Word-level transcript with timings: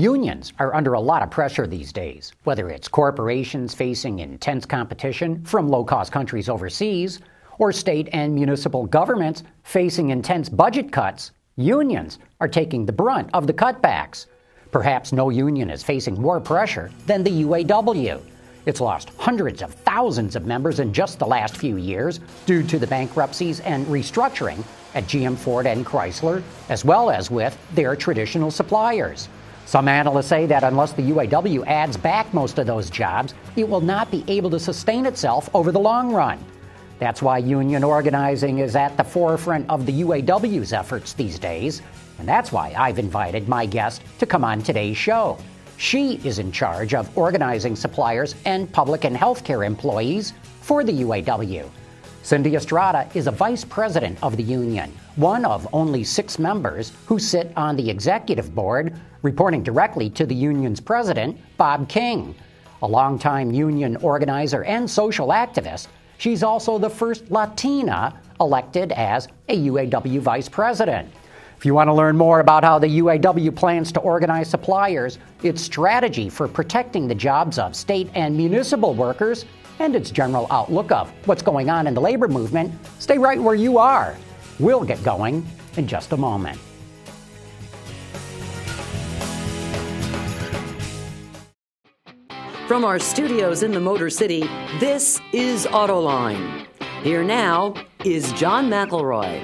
Unions 0.00 0.54
are 0.58 0.74
under 0.74 0.94
a 0.94 1.00
lot 1.00 1.22
of 1.22 1.30
pressure 1.30 1.66
these 1.66 1.92
days, 1.92 2.32
whether 2.44 2.70
it's 2.70 2.88
corporations 2.88 3.74
facing 3.74 4.20
intense 4.20 4.64
competition 4.64 5.44
from 5.44 5.68
low 5.68 5.84
cost 5.84 6.10
countries 6.10 6.48
overseas, 6.48 7.20
or 7.58 7.70
state 7.70 8.08
and 8.14 8.34
municipal 8.34 8.86
governments 8.86 9.42
facing 9.62 10.08
intense 10.08 10.48
budget 10.48 10.90
cuts. 10.90 11.32
Unions 11.56 12.18
are 12.40 12.48
taking 12.48 12.86
the 12.86 12.92
brunt 12.92 13.28
of 13.34 13.46
the 13.46 13.52
cutbacks. 13.52 14.24
Perhaps 14.70 15.12
no 15.12 15.28
union 15.28 15.68
is 15.68 15.82
facing 15.82 16.18
more 16.18 16.40
pressure 16.40 16.90
than 17.04 17.22
the 17.22 17.42
UAW. 17.42 18.22
It's 18.64 18.80
lost 18.80 19.10
hundreds 19.18 19.60
of 19.60 19.74
thousands 19.74 20.34
of 20.34 20.46
members 20.46 20.80
in 20.80 20.94
just 20.94 21.18
the 21.18 21.26
last 21.26 21.58
few 21.58 21.76
years 21.76 22.20
due 22.46 22.62
to 22.62 22.78
the 22.78 22.86
bankruptcies 22.86 23.60
and 23.60 23.86
restructuring 23.88 24.64
at 24.94 25.04
GM 25.04 25.36
Ford 25.36 25.66
and 25.66 25.84
Chrysler, 25.84 26.42
as 26.70 26.86
well 26.86 27.10
as 27.10 27.30
with 27.30 27.54
their 27.74 27.94
traditional 27.94 28.50
suppliers. 28.50 29.28
Some 29.70 29.86
analysts 29.86 30.26
say 30.26 30.46
that 30.46 30.64
unless 30.64 30.94
the 30.94 31.12
UAW 31.12 31.64
adds 31.64 31.96
back 31.96 32.34
most 32.34 32.58
of 32.58 32.66
those 32.66 32.90
jobs, 32.90 33.34
it 33.54 33.68
will 33.68 33.80
not 33.80 34.10
be 34.10 34.24
able 34.26 34.50
to 34.50 34.58
sustain 34.58 35.06
itself 35.06 35.48
over 35.54 35.70
the 35.70 35.78
long 35.78 36.12
run. 36.12 36.44
That's 36.98 37.22
why 37.22 37.38
union 37.38 37.84
organizing 37.84 38.58
is 38.58 38.74
at 38.74 38.96
the 38.96 39.04
forefront 39.04 39.70
of 39.70 39.86
the 39.86 40.02
UAW's 40.02 40.72
efforts 40.72 41.12
these 41.12 41.38
days, 41.38 41.82
and 42.18 42.26
that's 42.26 42.50
why 42.50 42.74
I've 42.76 42.98
invited 42.98 43.46
my 43.46 43.64
guest 43.64 44.02
to 44.18 44.26
come 44.26 44.42
on 44.42 44.60
today's 44.60 44.96
show. 44.96 45.38
She 45.76 46.20
is 46.24 46.40
in 46.40 46.50
charge 46.50 46.92
of 46.92 47.16
organizing 47.16 47.76
suppliers 47.76 48.34
and 48.46 48.72
public 48.72 49.04
and 49.04 49.16
healthcare 49.16 49.64
employees 49.64 50.32
for 50.62 50.82
the 50.82 51.04
UAW. 51.04 51.70
Cindy 52.22 52.54
Estrada 52.54 53.08
is 53.14 53.26
a 53.26 53.30
vice 53.30 53.64
president 53.64 54.18
of 54.22 54.36
the 54.36 54.42
union, 54.42 54.92
one 55.16 55.46
of 55.46 55.66
only 55.72 56.04
six 56.04 56.38
members 56.38 56.92
who 57.06 57.18
sit 57.18 57.50
on 57.56 57.76
the 57.76 57.88
executive 57.88 58.54
board, 58.54 58.94
reporting 59.22 59.62
directly 59.62 60.10
to 60.10 60.26
the 60.26 60.34
union's 60.34 60.80
president, 60.80 61.38
Bob 61.56 61.88
King. 61.88 62.34
A 62.82 62.86
longtime 62.86 63.52
union 63.52 63.96
organizer 63.96 64.64
and 64.64 64.88
social 64.88 65.28
activist, 65.28 65.88
she's 66.18 66.42
also 66.42 66.78
the 66.78 66.90
first 66.90 67.30
Latina 67.30 68.18
elected 68.38 68.92
as 68.92 69.26
a 69.48 69.56
UAW 69.68 70.20
vice 70.20 70.48
president. 70.48 71.10
If 71.56 71.66
you 71.66 71.74
want 71.74 71.88
to 71.88 71.94
learn 71.94 72.16
more 72.16 72.40
about 72.40 72.64
how 72.64 72.78
the 72.78 73.00
UAW 73.00 73.54
plans 73.54 73.92
to 73.92 74.00
organize 74.00 74.48
suppliers, 74.48 75.18
its 75.42 75.60
strategy 75.62 76.28
for 76.28 76.48
protecting 76.48 77.08
the 77.08 77.14
jobs 77.14 77.58
of 77.58 77.74
state 77.74 78.08
and 78.14 78.36
municipal 78.36 78.94
workers, 78.94 79.44
and 79.80 79.96
its 79.96 80.10
general 80.10 80.46
outlook 80.50 80.92
of 80.92 81.10
what's 81.26 81.42
going 81.42 81.70
on 81.70 81.86
in 81.86 81.94
the 81.94 82.00
labor 82.00 82.28
movement, 82.28 82.72
stay 83.00 83.18
right 83.18 83.40
where 83.40 83.54
you 83.54 83.78
are. 83.78 84.14
We'll 84.60 84.84
get 84.84 85.02
going 85.02 85.44
in 85.76 85.88
just 85.88 86.12
a 86.12 86.16
moment. 86.16 86.58
From 92.68 92.84
our 92.84 93.00
studios 93.00 93.64
in 93.64 93.72
the 93.72 93.80
Motor 93.80 94.10
City, 94.10 94.42
this 94.78 95.20
is 95.32 95.66
Autoline. 95.66 96.66
Here 97.02 97.24
now 97.24 97.74
is 98.04 98.30
John 98.34 98.70
McElroy. 98.70 99.42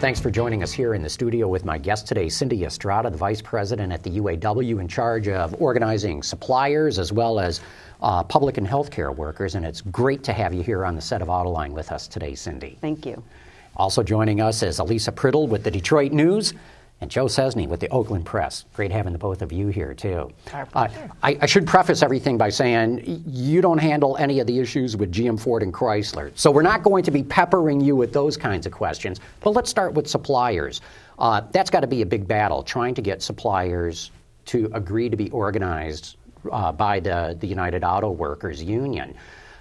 Thanks 0.00 0.20
for 0.20 0.30
joining 0.30 0.62
us 0.62 0.70
here 0.70 0.92
in 0.92 1.00
the 1.00 1.08
studio 1.08 1.48
with 1.48 1.64
my 1.64 1.78
guest 1.78 2.06
today, 2.06 2.28
Cindy 2.28 2.64
Estrada, 2.64 3.08
the 3.08 3.16
Vice 3.16 3.40
President 3.40 3.90
at 3.90 4.02
the 4.02 4.10
UAW 4.20 4.78
in 4.78 4.88
charge 4.88 5.28
of 5.28 5.54
organizing 5.62 6.22
suppliers 6.22 6.98
as 6.98 7.10
well 7.10 7.40
as 7.40 7.62
uh, 8.04 8.22
public 8.22 8.58
and 8.58 8.66
healthcare 8.66 9.14
workers. 9.16 9.54
And 9.54 9.64
it's 9.64 9.80
great 9.80 10.22
to 10.24 10.32
have 10.32 10.54
you 10.54 10.62
here 10.62 10.84
on 10.84 10.94
the 10.94 11.00
set 11.00 11.22
of 11.22 11.28
Autoline 11.28 11.72
with 11.72 11.90
us 11.90 12.06
today, 12.06 12.34
Cindy. 12.34 12.76
Thank 12.80 13.06
you. 13.06 13.24
Also 13.76 14.02
joining 14.02 14.40
us 14.40 14.62
is 14.62 14.78
Alisa 14.78 15.12
Priddle 15.12 15.48
with 15.48 15.64
the 15.64 15.70
Detroit 15.70 16.12
News 16.12 16.52
and 17.00 17.10
Joe 17.10 17.24
Szczesny 17.24 17.66
with 17.66 17.80
the 17.80 17.88
Oakland 17.88 18.24
Press. 18.26 18.66
Great 18.74 18.92
having 18.92 19.12
the 19.12 19.18
both 19.18 19.40
of 19.42 19.52
you 19.52 19.68
here, 19.68 19.94
too. 19.94 20.30
Uh, 20.52 20.88
I, 21.22 21.38
I, 21.40 21.46
should 21.46 21.66
preface 21.66 22.02
everything 22.02 22.38
by 22.38 22.50
saying 22.50 23.24
you 23.26 23.60
don't 23.60 23.78
handle 23.78 24.16
any 24.18 24.38
of 24.38 24.46
the 24.46 24.60
issues 24.60 24.96
with 24.96 25.10
GM 25.10 25.40
Ford 25.40 25.62
and 25.62 25.74
Chrysler. 25.74 26.30
So 26.36 26.50
we're 26.52 26.62
not 26.62 26.82
going 26.84 27.02
to 27.04 27.10
be 27.10 27.24
peppering 27.24 27.80
you 27.80 27.96
with 27.96 28.12
those 28.12 28.36
kinds 28.36 28.64
of 28.64 28.72
questions. 28.72 29.18
But 29.40 29.50
let's 29.50 29.70
start 29.70 29.94
with 29.94 30.06
suppliers. 30.06 30.82
Uh, 31.18 31.40
that's 31.52 31.70
got 31.70 31.80
to 31.80 31.88
be 31.88 32.02
a 32.02 32.06
big 32.06 32.28
battle, 32.28 32.62
trying 32.62 32.94
to 32.94 33.02
get 33.02 33.22
suppliers 33.22 34.12
to 34.46 34.70
agree 34.72 35.08
to 35.08 35.16
be 35.16 35.30
organized 35.30 36.16
uh, 36.50 36.72
by 36.72 37.00
the, 37.00 37.36
the 37.40 37.46
United 37.46 37.84
Auto 37.84 38.10
Workers 38.10 38.62
Union. 38.62 39.14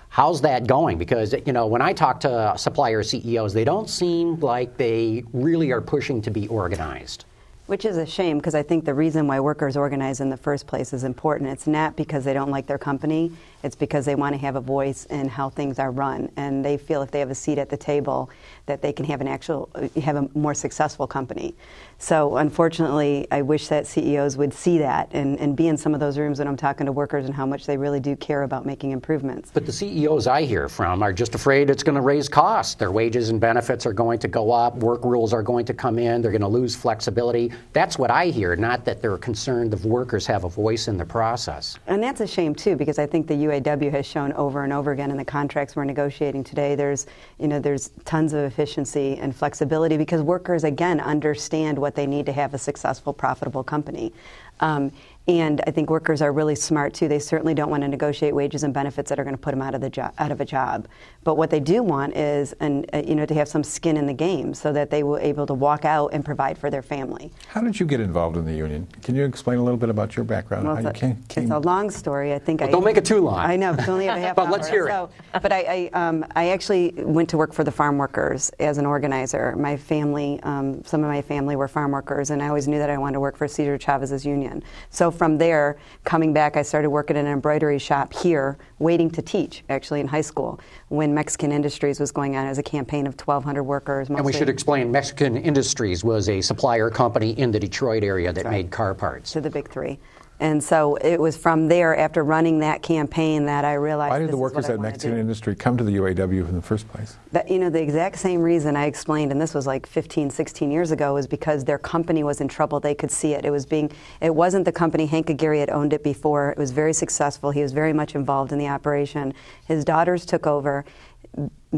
How's 0.10 0.42
that 0.42 0.68
going? 0.68 0.98
Because 1.00 1.34
you 1.46 1.54
know, 1.54 1.66
when 1.66 1.82
I 1.82 1.92
talk 1.92 2.20
to 2.20 2.54
supplier 2.56 3.02
CEOs, 3.02 3.54
they 3.54 3.64
don't 3.64 3.90
seem 3.90 4.40
like 4.40 4.78
they 4.78 5.24
really 5.34 5.72
are 5.72 5.82
pushing 5.82 6.22
to 6.22 6.30
be 6.30 6.48
organized. 6.50 7.26
Which 7.66 7.86
is 7.86 7.98
a 7.98 8.06
shame 8.06 8.38
because 8.38 8.56
I 8.56 8.62
think 8.62 8.86
the 8.86 8.94
reason 8.94 9.26
why 9.26 9.40
workers 9.40 9.76
organize 9.76 10.20
in 10.20 10.30
the 10.30 10.38
first 10.38 10.68
place 10.68 10.94
is 10.94 11.04
important. 11.04 11.50
It's 11.50 11.66
not 11.66 11.96
because 11.96 12.26
they 12.26 12.34
don't 12.34 12.52
like 12.52 12.68
their 12.68 12.78
company, 12.78 13.32
it's 13.64 13.76
because 13.76 14.06
they 14.06 14.16
want 14.16 14.34
to 14.36 14.40
have 14.40 14.56
a 14.56 14.62
voice 14.62 15.06
in 15.06 15.28
how 15.28 15.50
things 15.50 15.80
are 15.80 15.92
run. 15.92 16.30
And 16.36 16.64
they 16.64 16.78
feel 16.78 17.02
if 17.02 17.12
they 17.12 17.20
have 17.20 17.32
a 17.32 17.36
seat 17.36 17.58
at 17.58 17.70
the 17.70 17.78
table, 17.78 18.30
that 18.66 18.82
they 18.82 18.94
can 18.94 19.06
have 19.06 19.22
an 19.22 19.28
actual, 19.28 19.70
have 20.02 20.16
a 20.16 20.30
more 20.36 20.54
successful 20.54 21.08
company. 21.08 21.56
So 21.98 22.38
unfortunately, 22.38 23.28
I 23.32 23.42
wish 23.42 23.70
that 23.70 23.88
CEOs 23.88 24.36
would 24.36 24.54
see 24.54 24.78
that 24.80 25.10
and, 25.14 25.40
and 25.40 25.56
be 25.56 25.68
in 25.68 25.78
some 25.78 25.94
of 25.94 26.00
those 26.00 26.18
rooms 26.18 26.40
when 26.40 26.48
I'm 26.48 26.58
talking 26.58 26.86
to 26.86 26.92
workers 26.92 27.26
and 27.26 27.34
how 27.34 27.46
much 27.46 27.66
they 27.66 27.78
really 27.78 28.02
do 28.02 28.16
care 28.16 28.44
about 28.44 28.66
making 28.66 28.92
improvements. 28.92 29.52
But 29.54 29.66
the 29.66 29.72
CEOs 29.72 30.28
I 30.28 30.44
hear 30.44 30.68
from 30.68 31.02
are 31.02 31.14
just 31.14 31.34
afraid 31.34 31.70
it's 31.70 31.84
going 31.84 31.96
to 31.96 32.02
raise 32.02 32.28
costs. 32.28 32.76
Their 32.76 32.92
wages 32.92 33.30
and 33.30 33.40
benefits 33.40 33.86
are 33.86 33.94
going 33.94 34.20
to 34.20 34.28
go 34.28 34.52
up, 34.52 34.76
work 34.78 35.06
rules 35.06 35.34
are 35.34 35.44
going 35.44 35.66
to 35.66 35.74
come 35.74 35.98
in, 35.98 36.22
they're 36.22 36.32
going 36.32 36.42
to 36.42 36.48
lose 36.48 36.76
flexibility. 36.76 37.52
That's 37.72 37.98
what 37.98 38.12
I 38.12 38.28
hear, 38.28 38.56
not 38.56 38.84
that 38.86 39.02
they're 39.02 39.18
concerned 39.18 39.72
the 39.72 39.88
workers 39.88 40.26
have 40.28 40.44
a 40.44 40.50
voice 40.50 40.88
in 40.88 40.98
the 40.98 41.06
process. 41.06 41.78
And 41.88 42.04
that's 42.04 42.20
a 42.20 42.28
shame 42.28 42.54
too, 42.54 42.76
because 42.76 43.00
I 43.00 43.06
think 43.06 43.28
the 43.28 43.36
UAW 43.62 43.92
has 43.92 44.06
shown 44.06 44.34
over 44.34 44.64
and 44.64 44.74
over 44.74 44.92
again 44.92 45.12
in 45.12 45.18
the 45.18 45.26
contracts 45.26 45.76
we're 45.76 45.84
negotiating 45.84 46.44
today, 46.44 46.76
there's, 46.76 47.06
you 47.40 47.48
know, 47.48 47.60
there's 47.60 47.90
tons 48.06 48.34
of 48.34 48.40
efficiency 48.40 49.18
and 49.18 49.36
flexibility 49.36 49.98
because 49.98 50.22
workers, 50.22 50.64
again, 50.64 51.00
understand 51.00 51.78
what 51.78 51.96
they 51.96 52.06
need 52.06 52.26
to 52.26 52.32
have 52.34 52.54
a 52.54 52.58
successful, 52.58 53.14
profitable 53.14 53.64
company. 53.64 54.14
Um, 54.60 54.92
and 55.28 55.62
I 55.66 55.72
think 55.72 55.90
workers 55.90 56.22
are 56.22 56.34
really 56.34 56.56
smart 56.56 56.94
too. 56.94 57.08
They 57.08 57.20
certainly 57.20 57.54
don't 57.54 57.70
want 57.70 57.82
to 57.84 57.88
negotiate 57.88 58.36
wages 58.36 58.64
and 58.64 58.74
benefits 58.74 59.10
that 59.10 59.20
are 59.20 59.24
going 59.24 59.36
to 59.36 59.42
put 59.42 59.52
them 59.52 59.62
out 59.62 59.74
of 59.74 59.80
the 59.80 59.90
jo- 59.90 60.12
out 60.18 60.32
of 60.32 60.42
a 60.42 60.46
job. 60.46 60.88
But 61.24 61.36
what 61.36 61.50
they 61.50 61.62
do 61.62 61.82
want 61.82 62.18
is, 62.18 62.52
an, 62.60 62.86
uh, 62.92 63.04
you 63.08 63.16
know, 63.16 63.26
to 63.26 63.34
have 63.34 63.48
some 63.48 63.64
skin 63.64 63.96
in 63.96 64.06
the 64.06 64.14
game 64.14 64.54
so 64.54 64.74
that 64.74 64.90
they 64.90 65.04
will 65.04 65.18
able 65.20 65.46
to 65.46 65.54
walk 65.54 65.86
out 65.86 66.08
and 66.08 66.26
provide 66.26 66.58
for 66.58 66.70
their 66.70 66.82
family. 66.82 67.32
How 67.48 67.62
did 67.62 67.80
you 67.80 67.86
get 67.86 68.02
involved 68.02 68.36
in 68.36 68.44
the 68.44 68.54
union? 68.54 68.86
Can 69.02 69.16
you 69.16 69.24
explain 69.24 69.60
a 69.60 69.64
little 69.64 69.78
bit 69.78 69.90
about 69.90 70.18
your 70.18 70.26
background? 70.26 70.68
Well, 70.68 70.86
it's, 70.86 71.02
a, 71.02 71.16
it's 71.38 71.52
a 71.52 71.60
long 71.60 71.90
story. 71.90 72.34
I 72.34 72.40
think 72.40 72.60
well, 72.60 72.68
I 72.68 72.72
don't 72.74 72.84
make 72.84 72.98
it 72.98 73.06
too 73.06 73.22
long. 73.22 73.40
I 73.40 73.56
know. 73.56 73.74
It's 73.74 73.88
only 73.88 74.08
a 74.08 74.18
half 74.18 74.36
but 74.36 74.48
hour. 74.48 74.52
let's 74.52 74.68
hear 74.68 74.88
so, 74.88 75.10
it. 75.34 75.42
But 75.42 75.54
I, 75.54 75.90
I, 75.94 76.08
um, 76.08 76.26
I, 76.36 76.50
actually 76.50 76.92
went 76.98 77.30
to 77.30 77.38
work 77.38 77.54
for 77.54 77.64
the 77.64 77.72
farm 77.72 77.98
workers 77.98 78.50
as 78.60 78.78
an 78.78 78.86
organizer. 78.86 79.56
My 79.56 79.78
family, 79.78 80.42
um, 80.44 80.84
some 80.84 81.02
of 81.02 81.10
my 81.10 81.22
family 81.22 81.56
were 81.56 81.70
farm 81.70 81.92
workers, 81.92 82.30
and 82.30 82.44
I 82.44 82.50
always 82.50 82.68
knew 82.68 82.80
that 82.80 82.90
I 82.90 82.98
wanted 82.98 83.14
to 83.14 83.20
work 83.22 83.38
for 83.38 83.48
Cesar 83.48 83.78
Chavez's 83.78 84.26
union. 84.26 84.43
So 84.90 85.12
from 85.12 85.38
there 85.38 85.78
coming 86.04 86.34
back, 86.34 86.58
I 86.58 86.62
started 86.62 86.90
working 86.90 87.18
in 87.18 87.26
an 87.26 87.34
embroidery 87.34 87.80
shop 87.80 88.14
here, 88.14 88.58
waiting 88.80 89.10
to 89.12 89.22
teach, 89.22 89.64
actually, 89.70 90.00
in 90.00 90.08
high 90.08 90.22
school, 90.22 90.60
when 90.90 91.14
Mexican 91.14 91.52
Industries 91.52 92.00
was 92.00 92.12
going 92.12 92.36
on 92.36 92.46
as 92.46 92.58
a 92.58 92.64
campaign 92.64 93.08
of 93.08 93.14
1,200 93.14 93.64
workers. 93.64 94.10
And 94.10 94.24
we 94.24 94.34
should 94.34 94.50
explain 94.50 94.92
Mexican 94.92 95.38
Industries 95.38 96.04
was 96.04 96.30
a 96.30 96.42
supplier 96.42 96.90
company 96.90 97.32
in 97.32 97.52
the 97.52 97.60
Detroit 97.60 98.04
area 98.04 98.34
that 98.34 98.46
right. 98.46 98.52
made 98.52 98.72
car 98.72 98.94
parts. 98.94 99.32
To 99.32 99.42
the 99.42 99.50
big 99.50 99.70
three. 99.70 100.00
And 100.44 100.62
so 100.62 100.96
it 100.98 101.22
was 101.22 101.38
from 101.38 101.70
there, 101.70 101.96
after 101.96 102.22
running 102.22 102.60
that 102.60 102.82
campaign, 102.82 103.46
that 103.46 103.64
I 103.64 103.76
realized. 103.76 104.12
Why 104.12 104.20
did 104.20 104.30
the 104.30 104.36
workers 104.36 104.68
at 104.68 104.78
Mexican 104.78 105.18
Industry 105.18 105.56
come 105.56 105.78
to 105.78 105.86
the 105.86 105.96
UAW 105.96 106.50
in 106.50 106.54
the 106.54 106.62
first 106.62 106.86
place? 106.90 107.16
That, 107.32 107.50
you 107.50 107.60
know, 107.60 107.70
the 107.70 107.82
exact 107.82 108.20
same 108.20 108.42
reason 108.42 108.76
I 108.76 108.88
explained, 108.88 109.32
and 109.32 109.40
this 109.40 109.54
was 109.54 109.66
like 109.66 109.88
15, 109.88 110.30
16 110.30 110.70
years 110.70 110.92
ago, 110.92 111.14
was 111.14 111.28
because 111.28 111.64
their 111.64 111.78
company 111.78 112.26
was 112.26 112.42
in 112.42 112.50
trouble. 112.50 112.82
They 112.82 112.94
could 112.94 113.10
see 113.10 113.32
it. 113.32 113.46
It 113.46 113.52
was 113.52 113.66
being, 113.66 113.90
it 114.20 114.36
wasn't 114.36 114.66
the 114.66 114.74
company. 114.74 115.06
Hank 115.06 115.30
Aguirre 115.30 115.60
had 115.60 115.70
owned 115.70 115.94
it 115.94 116.04
before. 116.04 116.50
It 116.50 116.58
was 116.58 116.72
very 116.72 116.92
successful. 116.92 117.52
He 117.52 117.62
was 117.62 117.72
very 117.72 117.94
much 117.94 118.14
involved 118.14 118.52
in 118.52 118.60
the 118.60 118.68
operation. 118.68 119.34
His 119.66 119.86
daughters 119.86 120.26
took 120.26 120.46
over 120.46 120.84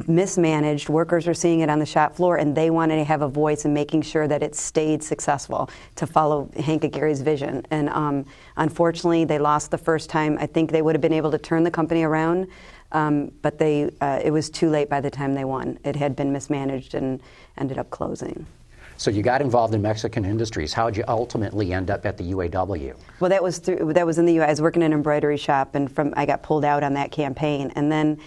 mismanaged. 0.08 0.90
Workers 0.90 1.26
were 1.28 1.34
seeing 1.34 1.62
it 1.62 1.70
on 1.70 1.80
the 1.80 1.86
shop 1.86 2.16
floor, 2.16 2.38
and 2.38 2.56
they 2.56 2.70
wanted 2.70 2.98
to 2.98 3.04
have 3.04 3.22
a 3.22 3.28
voice 3.28 3.66
in 3.66 3.74
making 3.74 4.02
sure 4.02 4.28
that 4.28 4.44
it 4.44 4.56
stayed 4.56 5.02
successful 5.04 5.70
to 5.96 6.06
follow 6.06 6.50
Hank 6.58 6.84
Aguirre's 6.84 7.22
vision. 7.22 7.66
And 7.72 7.90
um, 7.90 8.26
unfortunately, 8.58 9.26
they 9.26 9.40
lost 9.40 9.72
the 9.72 9.78
first 9.78 10.10
time. 10.10 10.38
I 10.40 10.48
think 10.48 10.72
they 10.72 10.82
would 10.82 10.96
have 10.96 11.02
been 11.02 11.14
able 11.14 11.32
to 11.32 11.38
turn 11.38 11.64
the 11.64 11.72
company 11.72 12.04
around, 12.04 12.48
um, 12.92 13.32
but 13.42 13.58
they 13.58 13.92
uh, 14.02 14.20
it 14.24 14.32
was 14.32 14.50
too 14.50 14.70
late 14.70 14.90
by 14.90 15.02
the 15.02 15.10
time 15.10 15.34
they 15.34 15.46
won. 15.46 15.80
It 15.84 15.96
had 15.96 16.16
been 16.16 16.32
mismanaged 16.34 16.94
and 16.94 17.22
ended 17.58 17.78
up 17.78 17.90
closing. 17.90 18.46
So 18.98 19.12
you 19.12 19.24
got 19.24 19.42
involved 19.42 19.76
in 19.76 19.82
Mexican 19.82 20.24
industries. 20.24 20.72
How 20.72 20.90
did 20.90 20.98
you 20.98 21.04
ultimately 21.10 21.74
end 21.74 21.92
up 21.92 22.06
at 22.06 22.18
the 22.18 22.32
UAW? 22.32 22.96
Well, 23.20 23.30
that 23.30 23.44
was 23.44 23.58
through, 23.58 23.92
that 23.94 24.06
was 24.06 24.18
in 24.18 24.26
the 24.26 24.34
U. 24.36 24.42
I 24.42 24.50
was 24.50 24.62
working 24.62 24.82
in 24.82 24.94
an 24.94 24.98
embroidery 24.98 25.36
shop, 25.36 25.76
and 25.76 25.92
from 25.92 26.14
I 26.16 26.26
got 26.26 26.44
pulled 26.44 26.64
out 26.64 26.82
on 26.82 26.94
that 26.94 27.12
campaign, 27.12 27.74
and 27.76 27.92
then 27.92 28.18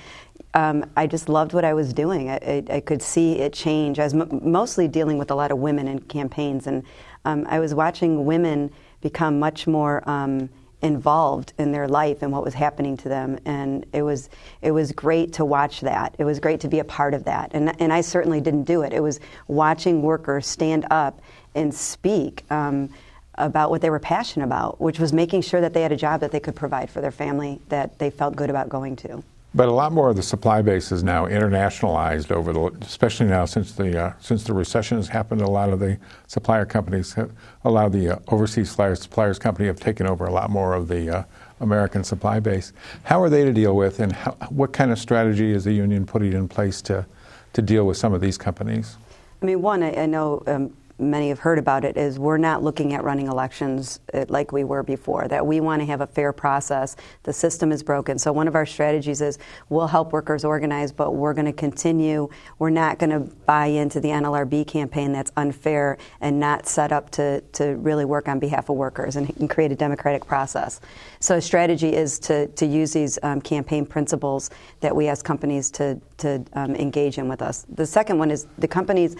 um, 0.54 0.84
I 0.96 1.06
just 1.06 1.28
loved 1.28 1.52
what 1.52 1.64
I 1.64 1.74
was 1.74 1.92
doing. 1.92 2.30
I, 2.30 2.36
I, 2.36 2.64
I 2.76 2.80
could 2.80 3.02
see 3.02 3.38
it 3.38 3.52
change. 3.52 3.98
I 3.98 4.04
was 4.04 4.14
m- 4.14 4.40
mostly 4.42 4.88
dealing 4.88 5.18
with 5.18 5.30
a 5.30 5.34
lot 5.34 5.50
of 5.50 5.58
women 5.58 5.88
in 5.88 6.00
campaigns, 6.00 6.66
and 6.66 6.82
um, 7.24 7.46
I 7.48 7.58
was 7.58 7.74
watching 7.74 8.24
women 8.24 8.70
become 9.00 9.38
much 9.38 9.66
more 9.66 10.08
um, 10.08 10.48
involved 10.82 11.52
in 11.58 11.72
their 11.72 11.88
life 11.88 12.22
and 12.22 12.32
what 12.32 12.44
was 12.44 12.54
happening 12.54 12.96
to 12.96 13.08
them. 13.08 13.38
And 13.44 13.84
it 13.92 14.02
was, 14.02 14.30
it 14.62 14.70
was 14.70 14.92
great 14.92 15.32
to 15.34 15.44
watch 15.44 15.80
that. 15.80 16.14
It 16.18 16.24
was 16.24 16.38
great 16.40 16.60
to 16.60 16.68
be 16.68 16.78
a 16.78 16.84
part 16.84 17.14
of 17.14 17.24
that. 17.24 17.50
And, 17.52 17.80
and 17.80 17.92
I 17.92 18.00
certainly 18.00 18.40
didn't 18.40 18.64
do 18.64 18.82
it. 18.82 18.92
It 18.92 19.02
was 19.02 19.20
watching 19.48 20.02
workers 20.02 20.46
stand 20.46 20.86
up 20.90 21.20
and 21.54 21.74
speak. 21.74 22.44
Um, 22.50 22.90
about 23.38 23.70
what 23.70 23.80
they 23.80 23.88
were 23.88 24.00
passionate 24.00 24.44
about, 24.44 24.80
which 24.80 24.98
was 24.98 25.12
making 25.12 25.42
sure 25.42 25.60
that 25.60 25.72
they 25.72 25.82
had 25.82 25.92
a 25.92 25.96
job 25.96 26.20
that 26.20 26.32
they 26.32 26.40
could 26.40 26.56
provide 26.56 26.90
for 26.90 27.00
their 27.00 27.12
family 27.12 27.60
that 27.68 27.96
they 28.00 28.10
felt 28.10 28.34
good 28.34 28.50
about 28.50 28.68
going 28.68 28.96
to. 28.96 29.22
But 29.54 29.68
a 29.68 29.72
lot 29.72 29.92
more 29.92 30.10
of 30.10 30.16
the 30.16 30.22
supply 30.22 30.60
base 30.60 30.92
is 30.92 31.02
now 31.02 31.26
internationalized 31.26 32.30
over 32.30 32.52
the, 32.52 32.66
especially 32.82 33.26
now 33.26 33.46
since 33.46 33.72
the 33.72 33.98
uh, 33.98 34.12
since 34.20 34.44
the 34.44 34.52
recession 34.52 34.98
has 34.98 35.08
happened. 35.08 35.40
A 35.40 35.48
lot 35.48 35.70
of 35.70 35.80
the 35.80 35.98
supplier 36.26 36.66
companies, 36.66 37.14
have, 37.14 37.32
a 37.64 37.70
lot 37.70 37.86
of 37.86 37.92
the 37.92 38.10
uh, 38.10 38.18
overseas 38.28 38.70
suppliers, 38.70 39.00
suppliers 39.00 39.38
company 39.38 39.66
have 39.66 39.80
taken 39.80 40.06
over 40.06 40.26
a 40.26 40.32
lot 40.32 40.50
more 40.50 40.74
of 40.74 40.88
the 40.88 41.10
uh, 41.10 41.24
American 41.60 42.04
supply 42.04 42.40
base. 42.40 42.74
How 43.04 43.22
are 43.22 43.30
they 43.30 43.44
to 43.44 43.52
deal 43.52 43.74
with, 43.74 44.00
and 44.00 44.12
how, 44.12 44.32
what 44.50 44.74
kind 44.74 44.92
of 44.92 44.98
strategy 44.98 45.50
is 45.50 45.64
the 45.64 45.72
union 45.72 46.04
putting 46.04 46.34
in 46.34 46.46
place 46.46 46.82
to 46.82 47.06
to 47.54 47.62
deal 47.62 47.86
with 47.86 47.96
some 47.96 48.12
of 48.12 48.20
these 48.20 48.36
companies? 48.36 48.98
I 49.40 49.46
mean, 49.46 49.62
one, 49.62 49.82
I, 49.82 50.02
I 50.02 50.06
know 50.06 50.42
um, 50.46 50.74
many 50.98 51.28
have 51.28 51.38
heard 51.38 51.58
about 51.58 51.84
it 51.84 51.96
is 51.96 52.18
we're 52.18 52.38
not 52.38 52.62
looking 52.62 52.92
at 52.92 53.04
running 53.04 53.28
elections 53.28 54.00
uh, 54.12 54.24
like 54.28 54.52
we 54.52 54.64
were 54.64 54.82
before, 54.82 55.28
that 55.28 55.46
we 55.46 55.60
want 55.60 55.80
to 55.80 55.86
have 55.86 56.00
a 56.00 56.06
fair 56.06 56.32
process. 56.32 56.96
The 57.22 57.32
system 57.32 57.70
is 57.72 57.82
broken. 57.82 58.18
So, 58.18 58.32
one 58.32 58.48
of 58.48 58.54
our 58.54 58.66
strategies 58.66 59.20
is 59.20 59.38
we'll 59.68 59.86
help 59.86 60.12
workers 60.12 60.44
organize, 60.44 60.92
but 60.92 61.12
we're 61.12 61.34
going 61.34 61.46
to 61.46 61.52
continue. 61.52 62.28
We're 62.58 62.70
not 62.70 62.98
going 62.98 63.10
to 63.10 63.20
buy 63.46 63.66
into 63.66 64.00
the 64.00 64.08
NLRB 64.08 64.66
campaign 64.66 65.12
that's 65.12 65.32
unfair 65.36 65.98
and 66.20 66.40
not 66.40 66.66
set 66.66 66.92
up 66.92 67.10
to, 67.10 67.40
to 67.52 67.76
really 67.76 68.04
work 68.04 68.28
on 68.28 68.38
behalf 68.38 68.68
of 68.68 68.76
workers 68.76 69.16
and, 69.16 69.30
and 69.38 69.48
create 69.48 69.72
a 69.72 69.76
democratic 69.76 70.26
process. 70.26 70.80
So, 71.20 71.36
a 71.36 71.40
strategy 71.40 71.94
is 71.94 72.18
to, 72.20 72.48
to 72.48 72.66
use 72.66 72.92
these 72.92 73.18
um, 73.22 73.40
campaign 73.40 73.86
principles 73.86 74.50
that 74.80 74.94
we 74.94 75.08
ask 75.08 75.24
companies 75.24 75.70
to, 75.72 76.00
to 76.18 76.44
um, 76.54 76.74
engage 76.74 77.18
in 77.18 77.28
with 77.28 77.42
us. 77.42 77.66
The 77.74 77.86
second 77.86 78.18
one 78.18 78.30
is 78.30 78.46
the 78.58 78.68
companies 78.68 79.16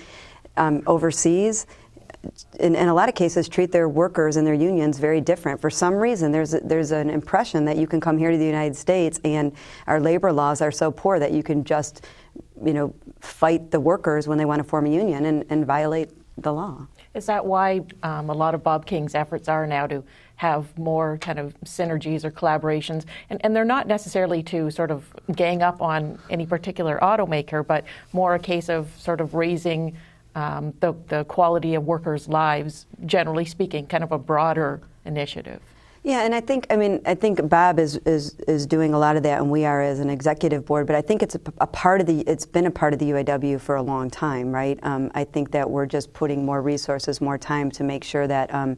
um, 0.58 0.82
overseas, 0.86 1.66
in, 2.58 2.74
in, 2.74 2.88
a 2.88 2.94
lot 2.94 3.08
of 3.08 3.14
cases, 3.14 3.48
treat 3.48 3.70
their 3.70 3.88
workers 3.88 4.36
and 4.36 4.46
their 4.46 4.54
unions 4.54 4.98
very 4.98 5.20
different. 5.20 5.60
For 5.60 5.70
some 5.70 5.94
reason, 5.94 6.32
there's 6.32 6.54
a, 6.54 6.60
there's 6.60 6.90
an 6.90 7.10
impression 7.10 7.64
that 7.66 7.76
you 7.76 7.86
can 7.86 8.00
come 8.00 8.18
here 8.18 8.30
to 8.30 8.36
the 8.36 8.44
United 8.44 8.76
States 8.76 9.20
and 9.24 9.52
our 9.86 10.00
labor 10.00 10.32
laws 10.32 10.60
are 10.60 10.72
so 10.72 10.90
poor 10.90 11.18
that 11.18 11.32
you 11.32 11.42
can 11.42 11.64
just, 11.64 12.04
you 12.64 12.74
know, 12.74 12.94
fight 13.20 13.70
the 13.70 13.80
workers 13.80 14.26
when 14.26 14.36
they 14.36 14.44
want 14.44 14.58
to 14.58 14.64
form 14.64 14.86
a 14.86 14.90
union 14.90 15.26
and, 15.26 15.44
and 15.48 15.64
violate 15.64 16.10
the 16.42 16.52
law. 16.52 16.86
Is 17.14 17.26
that 17.26 17.44
why 17.44 17.82
um, 18.02 18.30
a 18.30 18.34
lot 18.34 18.54
of 18.54 18.62
Bob 18.62 18.86
King's 18.86 19.14
efforts 19.14 19.48
are 19.48 19.66
now 19.66 19.86
to 19.86 20.04
have 20.36 20.76
more 20.78 21.18
kind 21.18 21.38
of 21.38 21.58
synergies 21.64 22.24
or 22.24 22.30
collaborations? 22.30 23.04
And, 23.30 23.40
and 23.44 23.56
they're 23.56 23.64
not 23.64 23.86
necessarily 23.86 24.42
to 24.44 24.70
sort 24.70 24.90
of 24.90 25.04
gang 25.34 25.62
up 25.62 25.80
on 25.80 26.18
any 26.30 26.46
particular 26.46 26.98
automaker, 27.02 27.66
but 27.66 27.84
more 28.12 28.34
a 28.34 28.38
case 28.38 28.68
of 28.68 28.90
sort 28.98 29.20
of 29.20 29.34
raising 29.34 29.96
um, 30.38 30.72
the, 30.78 30.94
the 31.08 31.24
quality 31.24 31.74
of 31.74 31.84
workers' 31.84 32.28
lives, 32.28 32.86
generally 33.06 33.44
speaking, 33.44 33.86
kind 33.86 34.04
of 34.04 34.12
a 34.12 34.18
broader 34.18 34.80
initiative. 35.04 35.60
Yeah, 36.04 36.22
and 36.22 36.32
I 36.32 36.40
think 36.40 36.66
I 36.70 36.76
mean 36.76 37.02
I 37.04 37.16
think 37.16 37.48
Bob 37.48 37.80
is, 37.80 37.96
is 38.06 38.38
is 38.46 38.66
doing 38.66 38.94
a 38.94 38.98
lot 38.98 39.16
of 39.16 39.24
that, 39.24 39.40
and 39.40 39.50
we 39.50 39.64
are 39.64 39.82
as 39.82 39.98
an 39.98 40.08
executive 40.08 40.64
board. 40.64 40.86
But 40.86 40.94
I 40.94 41.02
think 41.02 41.24
it's 41.24 41.34
a, 41.34 41.40
a 41.58 41.66
part 41.66 42.00
of 42.00 42.06
the 42.06 42.20
it's 42.20 42.46
been 42.46 42.66
a 42.66 42.70
part 42.70 42.92
of 42.92 43.00
the 43.00 43.10
UAW 43.10 43.60
for 43.60 43.74
a 43.74 43.82
long 43.82 44.08
time, 44.08 44.52
right? 44.52 44.78
Um, 44.84 45.10
I 45.14 45.24
think 45.24 45.50
that 45.50 45.68
we're 45.68 45.86
just 45.86 46.12
putting 46.12 46.46
more 46.46 46.62
resources, 46.62 47.20
more 47.20 47.36
time 47.36 47.68
to 47.72 47.82
make 47.82 48.04
sure 48.04 48.28
that 48.28 48.54
um, 48.54 48.76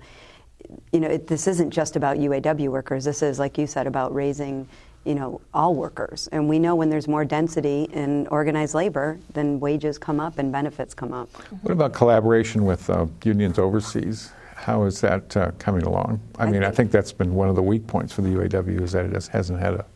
you 0.93 1.01
know 1.01 1.09
it, 1.09 1.27
this 1.27 1.47
isn't 1.47 1.71
just 1.71 1.95
about 1.95 2.17
UAW 2.17 2.69
workers. 2.69 3.05
This 3.05 3.23
is, 3.23 3.39
like 3.39 3.59
you 3.59 3.67
said, 3.67 3.87
about 3.87 4.15
raising 4.15 4.67
you 5.05 5.15
know, 5.15 5.41
all 5.55 5.75
workers. 5.75 6.29
And 6.33 6.49
we 6.49 6.59
know 6.59 6.75
when 6.75 6.91
there's 6.91 7.09
more 7.09 7.25
density 7.25 7.89
in 7.93 8.27
organized 8.27 8.75
labor, 8.75 9.19
then 9.33 9.59
wages 9.59 9.99
come 9.99 10.21
up 10.21 10.39
and 10.39 10.53
benefits 10.53 10.95
come 10.95 11.13
up. 11.13 11.31
What 11.63 11.73
about 11.73 11.93
collaboration 11.93 12.65
with 12.65 12.89
uh, 12.91 13.07
unions 13.25 13.59
overseas? 13.59 14.33
How 14.57 14.85
is 14.85 15.01
that 15.01 15.37
uh, 15.37 15.53
coming 15.59 15.85
along? 15.85 16.21
I, 16.39 16.43
I 16.43 16.47
mean, 16.47 16.61
think, 16.61 16.65
I 16.65 16.71
think 16.71 16.91
that's 16.91 17.13
been 17.13 17.35
one 17.35 17.49
of 17.49 17.57
the 17.57 17.63
weak 17.63 17.87
points 17.87 18.13
for 18.13 18.21
the 18.21 18.29
UAW 18.29 18.83
is 18.83 18.93
that 18.93 19.07
it 19.07 19.27
hasn't 19.29 19.59
had 19.59 19.75
a 19.75 19.87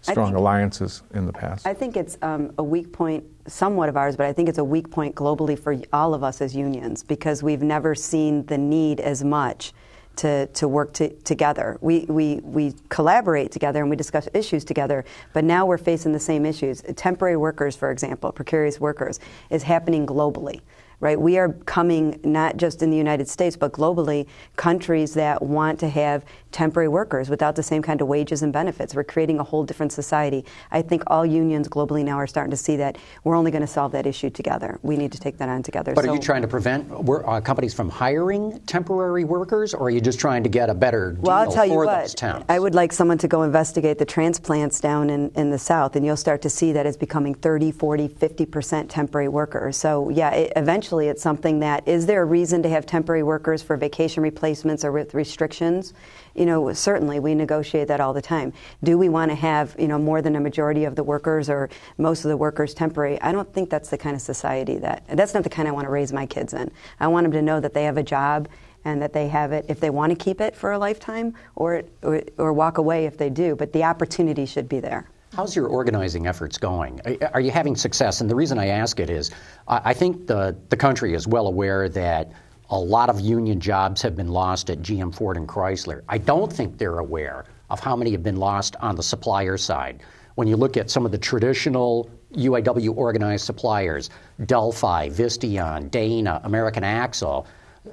strong 0.00 0.28
think, 0.28 0.38
alliances 0.38 1.02
in 1.12 1.26
the 1.26 1.32
past. 1.32 1.66
I 1.66 1.74
think 1.74 1.96
it's 1.98 2.16
um, 2.22 2.52
a 2.56 2.62
weak 2.62 2.90
point, 2.90 3.24
somewhat 3.46 3.90
of 3.90 3.98
ours, 3.98 4.16
but 4.16 4.24
I 4.24 4.32
think 4.32 4.48
it's 4.48 4.58
a 4.58 4.64
weak 4.64 4.90
point 4.90 5.14
globally 5.14 5.58
for 5.58 5.76
all 5.92 6.14
of 6.14 6.22
us 6.24 6.40
as 6.40 6.56
unions 6.56 7.02
because 7.02 7.42
we've 7.42 7.62
never 7.62 7.94
seen 7.94 8.46
the 8.46 8.56
need 8.56 9.00
as 9.00 9.22
much 9.22 9.74
to, 10.16 10.46
to 10.46 10.68
work 10.68 10.92
to, 10.94 11.10
together. 11.22 11.78
We, 11.80 12.00
we, 12.08 12.36
we 12.36 12.74
collaborate 12.88 13.50
together 13.50 13.80
and 13.80 13.90
we 13.90 13.96
discuss 13.96 14.28
issues 14.34 14.64
together, 14.64 15.04
but 15.32 15.44
now 15.44 15.66
we're 15.66 15.78
facing 15.78 16.12
the 16.12 16.20
same 16.20 16.46
issues. 16.46 16.82
Temporary 16.96 17.36
workers, 17.36 17.76
for 17.76 17.90
example, 17.90 18.32
precarious 18.32 18.80
workers, 18.80 19.20
is 19.50 19.62
happening 19.62 20.06
globally 20.06 20.60
right? 21.00 21.20
We 21.20 21.38
are 21.38 21.52
coming 21.66 22.20
not 22.24 22.56
just 22.56 22.82
in 22.82 22.90
the 22.90 22.96
United 22.96 23.28
States, 23.28 23.56
but 23.56 23.72
globally, 23.72 24.26
countries 24.56 25.14
that 25.14 25.42
want 25.42 25.78
to 25.80 25.88
have 25.88 26.24
temporary 26.54 26.88
workers 26.88 27.28
without 27.28 27.56
the 27.56 27.62
same 27.62 27.82
kind 27.82 28.00
of 28.00 28.06
wages 28.06 28.42
and 28.42 28.52
benefits. 28.52 28.94
We're 28.94 29.04
creating 29.04 29.40
a 29.40 29.42
whole 29.42 29.64
different 29.64 29.92
society. 29.92 30.44
I 30.70 30.82
think 30.82 31.02
all 31.08 31.26
unions 31.26 31.68
globally 31.68 32.04
now 32.04 32.16
are 32.16 32.28
starting 32.28 32.52
to 32.52 32.56
see 32.56 32.76
that 32.76 32.96
we're 33.24 33.34
only 33.34 33.50
going 33.50 33.62
to 33.62 33.66
solve 33.66 33.92
that 33.92 34.06
issue 34.06 34.30
together. 34.30 34.78
We 34.82 34.96
need 34.96 35.10
to 35.12 35.18
take 35.18 35.36
that 35.38 35.48
on 35.48 35.62
together. 35.62 35.94
But 35.94 36.04
so, 36.04 36.12
are 36.12 36.14
you 36.14 36.20
trying 36.20 36.42
to 36.42 36.48
prevent 36.48 36.90
uh, 36.90 37.40
companies 37.40 37.74
from 37.74 37.88
hiring 37.88 38.60
temporary 38.66 39.24
workers, 39.24 39.74
or 39.74 39.88
are 39.88 39.90
you 39.90 40.00
just 40.00 40.20
trying 40.20 40.44
to 40.44 40.48
get 40.48 40.70
a 40.70 40.74
better 40.74 41.12
deal 41.12 41.22
well, 41.22 41.36
I'll 41.38 41.52
tell 41.52 41.64
for 41.64 41.70
you 41.70 41.76
what, 41.76 42.02
those 42.02 42.14
towns? 42.14 42.44
I 42.48 42.58
would 42.60 42.74
like 42.74 42.92
someone 42.92 43.18
to 43.18 43.28
go 43.28 43.42
investigate 43.42 43.98
the 43.98 44.04
transplants 44.04 44.80
down 44.80 45.10
in, 45.10 45.30
in 45.34 45.50
the 45.50 45.58
South, 45.58 45.96
and 45.96 46.06
you'll 46.06 46.16
start 46.16 46.40
to 46.42 46.50
see 46.50 46.72
that 46.72 46.86
it's 46.86 46.96
becoming 46.96 47.34
30, 47.34 47.72
40, 47.72 48.08
50% 48.08 48.86
temporary 48.88 49.28
workers. 49.28 49.76
So, 49.76 50.08
yeah, 50.10 50.30
it, 50.30 50.52
eventually 50.54 50.83
it's 50.92 51.22
something 51.22 51.60
that 51.60 51.86
is 51.86 52.06
there 52.06 52.22
a 52.22 52.24
reason 52.24 52.62
to 52.62 52.68
have 52.68 52.86
temporary 52.86 53.22
workers 53.22 53.62
for 53.62 53.76
vacation 53.76 54.22
replacements 54.22 54.84
or 54.84 54.92
with 54.92 55.14
restrictions? 55.14 55.94
you 56.34 56.46
know, 56.46 56.72
certainly 56.72 57.20
we 57.20 57.34
negotiate 57.34 57.88
that 57.88 58.00
all 58.00 58.12
the 58.12 58.22
time. 58.22 58.52
Do 58.82 58.98
we 58.98 59.08
want 59.08 59.30
to 59.30 59.34
have, 59.34 59.74
you 59.78 59.88
know, 59.88 59.98
more 59.98 60.20
than 60.20 60.36
a 60.36 60.40
majority 60.40 60.84
of 60.84 60.96
the 60.96 61.04
workers 61.04 61.48
or 61.48 61.70
most 61.96 62.24
of 62.24 62.28
the 62.28 62.36
workers 62.36 62.74
temporary? 62.74 63.20
I 63.22 63.32
don't 63.32 63.52
think 63.52 63.70
that's 63.70 63.88
the 63.88 63.98
kind 63.98 64.16
of 64.16 64.22
society 64.22 64.76
that, 64.78 65.04
that's 65.08 65.34
not 65.34 65.44
the 65.44 65.50
kind 65.50 65.68
I 65.68 65.70
want 65.70 65.86
to 65.86 65.90
raise 65.90 66.12
my 66.12 66.26
kids 66.26 66.52
in. 66.52 66.70
I 67.00 67.06
want 67.06 67.24
them 67.24 67.32
to 67.32 67.42
know 67.42 67.60
that 67.60 67.72
they 67.72 67.84
have 67.84 67.96
a 67.96 68.02
job 68.02 68.48
and 68.84 69.00
that 69.00 69.12
they 69.12 69.28
have 69.28 69.52
it 69.52 69.64
if 69.68 69.80
they 69.80 69.90
want 69.90 70.10
to 70.10 70.16
keep 70.16 70.40
it 70.40 70.54
for 70.56 70.72
a 70.72 70.78
lifetime 70.78 71.34
or, 71.54 71.84
or, 72.02 72.22
or 72.36 72.52
walk 72.52 72.78
away 72.78 73.06
if 73.06 73.16
they 73.16 73.30
do, 73.30 73.54
but 73.56 73.72
the 73.72 73.84
opportunity 73.84 74.44
should 74.44 74.68
be 74.68 74.80
there. 74.80 75.08
How's 75.34 75.56
your 75.56 75.66
organizing 75.66 76.28
efforts 76.28 76.58
going? 76.58 77.00
Are 77.32 77.40
you 77.40 77.50
having 77.50 77.74
success? 77.74 78.20
And 78.20 78.30
the 78.30 78.36
reason 78.36 78.56
I 78.56 78.68
ask 78.68 79.00
it 79.00 79.10
is 79.10 79.32
I 79.66 79.92
think 79.92 80.28
the, 80.28 80.56
the 80.68 80.76
country 80.76 81.12
is 81.12 81.26
well 81.26 81.48
aware 81.48 81.88
that 81.88 82.30
a 82.70 82.78
lot 82.78 83.10
of 83.10 83.20
union 83.20 83.58
jobs 83.58 84.00
have 84.02 84.14
been 84.14 84.28
lost 84.28 84.70
at 84.70 84.78
GM, 84.78 85.12
Ford, 85.12 85.36
and 85.36 85.48
Chrysler. 85.48 86.02
I 86.08 86.18
don't 86.18 86.52
think 86.52 86.78
they're 86.78 87.00
aware 87.00 87.46
of 87.68 87.80
how 87.80 87.96
many 87.96 88.12
have 88.12 88.22
been 88.22 88.36
lost 88.36 88.76
on 88.76 88.94
the 88.94 89.02
supplier 89.02 89.56
side. 89.56 90.02
When 90.36 90.46
you 90.46 90.56
look 90.56 90.76
at 90.76 90.88
some 90.88 91.04
of 91.04 91.10
the 91.10 91.18
traditional 91.18 92.08
UAW 92.34 92.96
organized 92.96 93.44
suppliers, 93.44 94.10
Delphi, 94.46 95.08
Visteon, 95.08 95.90
Dana, 95.90 96.40
American 96.44 96.84
Axle, 96.84 97.46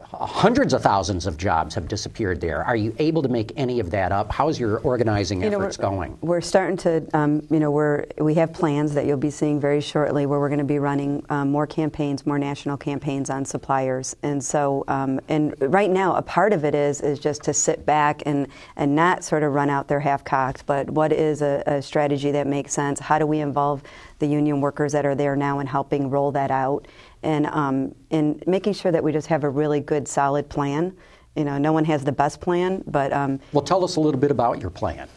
hundreds 0.03 0.73
of 0.73 0.81
thousands 0.81 1.27
of 1.27 1.37
jobs 1.37 1.75
have 1.75 1.87
disappeared 1.87 2.39
there. 2.39 2.63
Are 2.63 2.75
you 2.77 2.95
able 2.97 3.21
to 3.23 3.27
make 3.27 3.51
any 3.57 3.81
of 3.81 3.91
that 3.91 4.13
up? 4.13 4.31
How's 4.31 4.57
your 4.57 4.79
organizing 4.79 5.41
you 5.41 5.47
efforts 5.47 5.77
know, 5.77 5.89
we're, 5.89 5.95
going? 5.95 6.17
We're 6.21 6.41
starting 6.41 6.77
to, 6.77 7.05
um, 7.13 7.45
you 7.49 7.59
know, 7.59 7.71
we're, 7.71 8.05
we 8.17 8.35
have 8.35 8.53
plans 8.53 8.93
that 8.93 9.05
you'll 9.05 9.17
be 9.17 9.29
seeing 9.29 9.59
very 9.59 9.81
shortly 9.81 10.25
where 10.25 10.39
we're 10.39 10.47
going 10.49 10.59
to 10.59 10.63
be 10.65 10.79
running 10.79 11.25
um, 11.29 11.51
more 11.51 11.67
campaigns, 11.67 12.25
more 12.25 12.39
national 12.39 12.77
campaigns 12.77 13.29
on 13.29 13.43
suppliers. 13.43 14.15
And 14.23 14.41
so, 14.41 14.85
um, 14.87 15.19
and 15.27 15.55
right 15.59 15.89
now, 15.89 16.15
a 16.15 16.21
part 16.21 16.53
of 16.53 16.63
it 16.63 16.73
is 16.73 17.01
is 17.01 17.19
just 17.19 17.43
to 17.43 17.53
sit 17.53 17.85
back 17.85 18.23
and, 18.25 18.47
and 18.77 18.95
not 18.95 19.25
sort 19.25 19.43
of 19.43 19.53
run 19.53 19.69
out 19.69 19.89
there 19.89 19.99
half 19.99 20.23
cocked, 20.23 20.65
but 20.65 20.89
what 20.89 21.11
is 21.11 21.41
a, 21.41 21.63
a 21.65 21.81
strategy 21.81 22.31
that 22.31 22.47
makes 22.47 22.73
sense? 22.73 22.99
How 22.99 23.19
do 23.19 23.25
we 23.25 23.39
involve 23.39 23.83
the 24.19 24.27
union 24.27 24.61
workers 24.61 24.93
that 24.93 25.05
are 25.05 25.15
there 25.15 25.35
now 25.35 25.59
and 25.59 25.67
helping 25.67 26.09
roll 26.09 26.31
that 26.31 26.51
out? 26.51 26.87
And 27.23 27.45
um, 27.47 27.95
and 28.09 28.43
making 28.47 28.73
sure 28.73 28.91
that 28.91 29.03
we 29.03 29.11
just 29.11 29.27
have 29.27 29.43
a 29.43 29.49
really 29.49 29.79
good, 29.79 30.07
solid 30.07 30.49
plan. 30.49 30.95
You 31.35 31.45
know, 31.45 31.57
no 31.57 31.71
one 31.71 31.85
has 31.85 32.03
the 32.03 32.11
best 32.11 32.41
plan, 32.41 32.83
but 32.87 33.13
um, 33.13 33.39
well, 33.53 33.63
tell 33.63 33.83
us 33.83 33.95
a 33.95 33.99
little 33.99 34.19
bit 34.19 34.31
about 34.31 34.59
your 34.59 34.69
plan. 34.69 35.07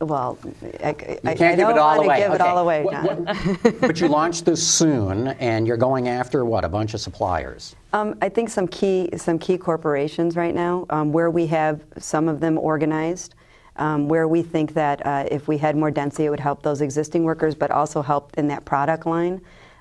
Well, 0.00 0.38
I, 0.82 0.92
can't 0.92 1.20
I, 1.24 1.34
give 1.54 1.68
it 1.68 1.78
all 1.78 2.00
away. 2.00 2.18
Give 2.18 2.32
okay. 2.32 2.34
it 2.34 2.40
all 2.40 2.58
away, 2.58 2.82
what, 2.82 3.20
what, 3.20 3.80
but 3.80 4.00
you 4.00 4.08
launched 4.08 4.44
this 4.44 4.66
soon, 4.66 5.28
and 5.28 5.66
you're 5.66 5.76
going 5.76 6.08
after 6.08 6.44
what? 6.44 6.64
A 6.64 6.68
bunch 6.68 6.94
of 6.94 7.00
suppliers. 7.00 7.76
Um, 7.92 8.18
I 8.20 8.28
think 8.28 8.50
some 8.50 8.66
key 8.66 9.08
some 9.16 9.38
key 9.38 9.56
corporations 9.56 10.36
right 10.36 10.54
now, 10.54 10.84
um, 10.90 11.12
where 11.12 11.30
we 11.30 11.46
have 11.46 11.84
some 11.98 12.28
of 12.28 12.40
them 12.40 12.58
organized. 12.58 13.34
Um, 13.76 14.06
where 14.06 14.28
we 14.28 14.40
think 14.40 14.72
that 14.74 15.04
uh, 15.04 15.26
if 15.32 15.48
we 15.48 15.58
had 15.58 15.76
more 15.76 15.90
density, 15.90 16.26
it 16.26 16.30
would 16.30 16.38
help 16.38 16.62
those 16.62 16.80
existing 16.80 17.24
workers, 17.24 17.56
but 17.56 17.72
also 17.72 18.02
help 18.02 18.32
in 18.38 18.46
that 18.46 18.64
product 18.64 19.04
line. 19.04 19.40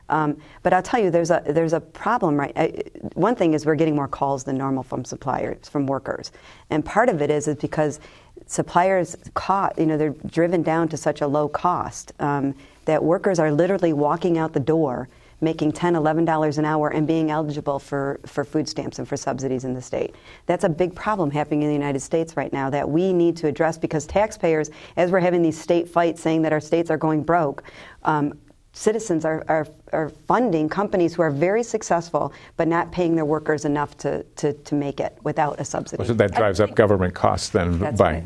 Um, 0.09 0.37
but 0.61 0.73
I'll 0.73 0.81
tell 0.81 0.99
you, 0.99 1.09
there's 1.09 1.31
a 1.31 1.41
there's 1.45 1.73
a 1.73 1.79
problem, 1.79 2.37
right? 2.37 2.53
I, 2.55 2.83
one 3.13 3.35
thing 3.35 3.53
is 3.53 3.65
we're 3.65 3.75
getting 3.75 3.95
more 3.95 4.07
calls 4.07 4.43
than 4.43 4.57
normal 4.57 4.83
from 4.83 5.05
suppliers, 5.05 5.69
from 5.69 5.87
workers, 5.87 6.31
and 6.69 6.83
part 6.83 7.09
of 7.09 7.21
it 7.21 7.29
is 7.29 7.47
is 7.47 7.55
because 7.55 7.99
suppliers 8.45 9.15
caught, 9.33 9.77
you 9.77 9.85
know, 9.85 9.97
they're 9.97 10.15
driven 10.27 10.61
down 10.63 10.89
to 10.89 10.97
such 10.97 11.21
a 11.21 11.27
low 11.27 11.47
cost 11.47 12.11
um, 12.19 12.53
that 12.85 13.03
workers 13.03 13.39
are 13.39 13.51
literally 13.51 13.93
walking 13.93 14.37
out 14.37 14.53
the 14.53 14.59
door 14.59 15.07
making 15.43 15.73
$10, 15.73 15.93
$11 15.93 16.57
an 16.57 16.65
hour 16.65 16.89
and 16.89 17.05
being 17.05 17.29
eligible 17.29 17.77
for, 17.77 18.19
for 18.25 18.43
food 18.43 18.67
stamps 18.67 18.97
and 18.97 19.07
for 19.07 19.17
subsidies 19.17 19.65
in 19.65 19.73
the 19.73 19.81
state. 19.81 20.15
That's 20.45 20.63
a 20.63 20.69
big 20.69 20.95
problem 20.95 21.29
happening 21.29 21.61
in 21.61 21.67
the 21.67 21.73
United 21.73 21.99
States 21.99 22.37
right 22.37 22.51
now 22.51 22.69
that 22.69 22.89
we 22.89 23.13
need 23.13 23.35
to 23.37 23.47
address 23.47 23.77
because 23.77 24.05
taxpayers, 24.05 24.71
as 24.95 25.11
we're 25.11 25.19
having 25.19 25.41
these 25.41 25.59
state 25.59 25.89
fights 25.89 26.21
saying 26.21 26.41
that 26.43 26.53
our 26.53 26.61
states 26.61 26.89
are 26.89 26.97
going 26.97 27.23
broke, 27.23 27.63
um, 28.03 28.33
citizens 28.73 29.23
are, 29.23 29.45
are, 29.47 29.67
are, 29.93 30.09
funding 30.09 30.67
companies 30.67 31.13
who 31.13 31.21
are 31.21 31.29
very 31.29 31.63
successful 31.63 32.33
but 32.57 32.67
not 32.67 32.91
paying 32.91 33.15
their 33.15 33.25
workers 33.25 33.65
enough 33.65 33.95
to, 33.97 34.23
to, 34.35 34.53
to 34.53 34.75
make 34.75 34.99
it 34.99 35.15
without 35.23 35.59
a 35.59 35.65
subsidy. 35.65 36.03
So 36.03 36.13
that 36.15 36.33
drives 36.33 36.59
up 36.59 36.75
government 36.75 37.13
costs 37.13 37.49
then 37.49 37.79
That's 37.79 37.99
by. 37.99 38.13
right. 38.13 38.23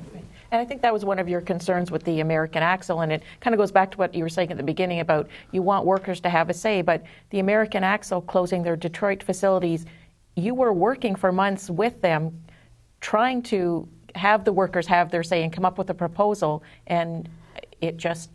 And 0.52 0.62
I 0.62 0.66
think 0.66 0.82
that 0.82 0.94
was 0.94 1.04
one 1.04 1.20
of 1.20 1.28
your 1.28 1.42
concerns 1.42 1.92
with 1.92 2.06
the 2.06 2.22
American 2.22 2.64
Axle, 2.64 3.02
and 3.02 3.12
it 3.12 3.24
kind 3.42 3.54
of 3.54 3.58
goes 3.58 3.72
back 3.72 3.92
to 3.92 3.98
what 3.98 4.16
you 4.16 4.24
were 4.24 4.30
saying 4.30 4.50
at 4.50 4.56
the 4.56 4.64
beginning 4.64 5.02
about 5.02 5.28
you 5.52 5.62
want 5.62 5.86
workers 5.86 6.22
to 6.22 6.30
have 6.30 6.50
a 6.50 6.54
say, 6.54 6.82
but 6.82 7.04
the 7.32 7.40
American 7.40 7.84
Axle 7.84 8.22
closing 8.22 8.64
their 8.64 8.78
Detroit 8.78 9.22
facilities, 9.22 9.86
you 10.36 10.56
were 10.56 10.72
working 10.72 11.16
for 11.16 11.34
months 11.34 11.70
with 11.70 12.02
them 12.02 12.42
trying 13.02 13.42
to 13.42 13.90
have 14.16 14.46
the 14.46 14.54
workers 14.54 14.88
have 14.88 15.12
their 15.12 15.24
say 15.24 15.44
and 15.44 15.52
come 15.52 15.66
up 15.66 15.78
with 15.78 15.90
a 15.90 15.94
proposal, 15.94 16.64
and 16.88 17.28
it 17.82 17.98
just 17.98 18.30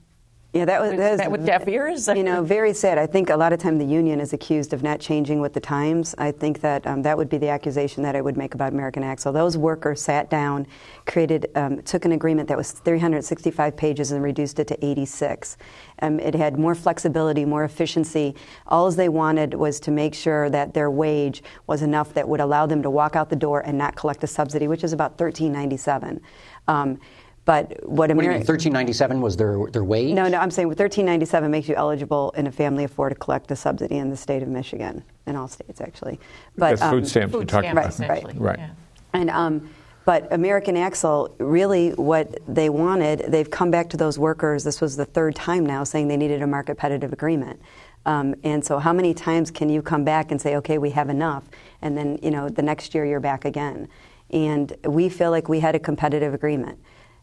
Yeah, 0.52 0.66
that 0.66 0.82
was, 0.82 0.90
Was 0.90 0.98
that 0.98 1.30
was 1.30 1.38
with 1.38 1.46
deaf 1.46 1.66
ears? 1.66 2.08
You 2.08 2.22
know, 2.22 2.42
very 2.42 2.74
sad. 2.74 2.98
I 2.98 3.06
think 3.06 3.30
a 3.30 3.36
lot 3.36 3.54
of 3.54 3.58
time 3.58 3.78
the 3.78 3.86
union 3.86 4.20
is 4.20 4.34
accused 4.34 4.74
of 4.74 4.82
not 4.82 5.00
changing 5.00 5.40
with 5.40 5.54
the 5.54 5.60
times. 5.60 6.14
I 6.18 6.30
think 6.30 6.60
that 6.60 6.86
um, 6.86 7.00
that 7.02 7.16
would 7.16 7.30
be 7.30 7.38
the 7.38 7.48
accusation 7.48 8.02
that 8.02 8.14
I 8.14 8.20
would 8.20 8.36
make 8.36 8.54
about 8.54 8.74
American 8.74 9.02
Axle. 9.02 9.32
Those 9.32 9.56
workers 9.56 10.02
sat 10.02 10.28
down, 10.28 10.66
created, 11.06 11.50
um, 11.54 11.80
took 11.82 12.04
an 12.04 12.12
agreement 12.12 12.48
that 12.48 12.58
was 12.58 12.72
365 12.72 13.74
pages 13.74 14.12
and 14.12 14.22
reduced 14.22 14.58
it 14.58 14.66
to 14.68 14.84
86. 14.84 15.56
Um, 16.02 16.20
it 16.20 16.34
had 16.34 16.58
more 16.58 16.74
flexibility, 16.74 17.46
more 17.46 17.64
efficiency. 17.64 18.34
All 18.66 18.90
they 18.90 19.08
wanted 19.08 19.54
was 19.54 19.80
to 19.80 19.90
make 19.90 20.12
sure 20.14 20.50
that 20.50 20.74
their 20.74 20.90
wage 20.90 21.42
was 21.66 21.80
enough 21.80 22.12
that 22.12 22.28
would 22.28 22.40
allow 22.40 22.66
them 22.66 22.82
to 22.82 22.90
walk 22.90 23.16
out 23.16 23.30
the 23.30 23.36
door 23.36 23.60
and 23.60 23.78
not 23.78 23.96
collect 23.96 24.22
a 24.22 24.26
subsidy, 24.26 24.68
which 24.68 24.84
is 24.84 24.92
about 24.92 25.12
1397. 25.12 26.20
Um, 26.68 26.98
but 27.44 27.70
what 27.84 27.98
What 27.98 28.06
do 28.08 28.12
you 28.12 28.16
mean, 28.16 28.24
American 28.26 28.46
1397 28.46 29.20
was 29.20 29.36
their, 29.36 29.66
their 29.72 29.84
wage? 29.84 30.14
no, 30.14 30.28
no, 30.28 30.38
I'm 30.38 30.50
saying 30.50 30.68
1397 30.68 31.50
makes 31.50 31.68
you 31.68 31.74
eligible 31.74 32.32
in 32.36 32.46
a 32.46 32.52
family 32.52 32.84
of 32.84 32.92
four 32.92 33.08
to 33.08 33.14
collect 33.14 33.50
a 33.50 33.56
subsidy 33.56 33.96
in 33.96 34.10
the 34.10 34.16
state 34.16 34.42
of 34.42 34.48
Michigan, 34.48 35.02
in 35.26 35.34
all 35.34 35.48
states 35.48 35.80
actually. 35.80 36.20
But 36.56 36.78
That's 36.78 36.90
food 36.90 37.02
um, 37.02 37.04
stamps 37.04 37.34
you're 37.34 37.44
talking 37.44 37.70
stamps, 37.72 37.98
about. 37.98 38.08
Right, 38.08 38.18
essentially. 38.18 38.44
right. 38.44 38.58
Yeah. 38.58 38.70
and 39.12 39.30
um, 39.30 39.70
but 40.04 40.32
American 40.32 40.76
Axle, 40.76 41.34
really, 41.38 41.90
what 41.90 42.38
they 42.52 42.68
wanted, 42.68 43.26
they've 43.28 43.48
come 43.48 43.70
back 43.70 43.88
to 43.90 43.96
those 43.96 44.18
workers. 44.18 44.64
This 44.64 44.80
was 44.80 44.96
the 44.96 45.04
third 45.04 45.36
time 45.36 45.64
now 45.64 45.84
saying 45.84 46.08
they 46.08 46.16
needed 46.16 46.42
a 46.42 46.46
market 46.46 46.72
competitive 46.72 47.12
agreement. 47.12 47.60
Um, 48.04 48.34
and 48.42 48.64
so, 48.64 48.78
how 48.80 48.92
many 48.92 49.14
times 49.14 49.52
can 49.52 49.68
you 49.68 49.80
come 49.80 50.02
back 50.04 50.32
and 50.32 50.40
say, 50.40 50.56
"Okay, 50.56 50.78
we 50.78 50.90
have 50.90 51.08
enough," 51.08 51.44
and 51.82 51.96
then 51.96 52.18
you 52.20 52.32
know 52.32 52.48
the 52.48 52.62
next 52.62 52.94
year 52.94 53.04
you're 53.04 53.20
back 53.20 53.44
again? 53.44 53.88
And 54.30 54.72
we 54.84 55.08
feel 55.08 55.30
like 55.30 55.48
we 55.48 55.60
had 55.60 55.74
a 55.76 55.78
competitive 55.78 56.34
agreement. 56.34 56.78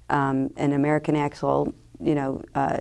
Um, 0.10 0.50
and 0.58 0.74
American 0.74 1.16
Axle, 1.16 1.74
you 2.00 2.16
know, 2.16 2.42
uh, 2.56 2.80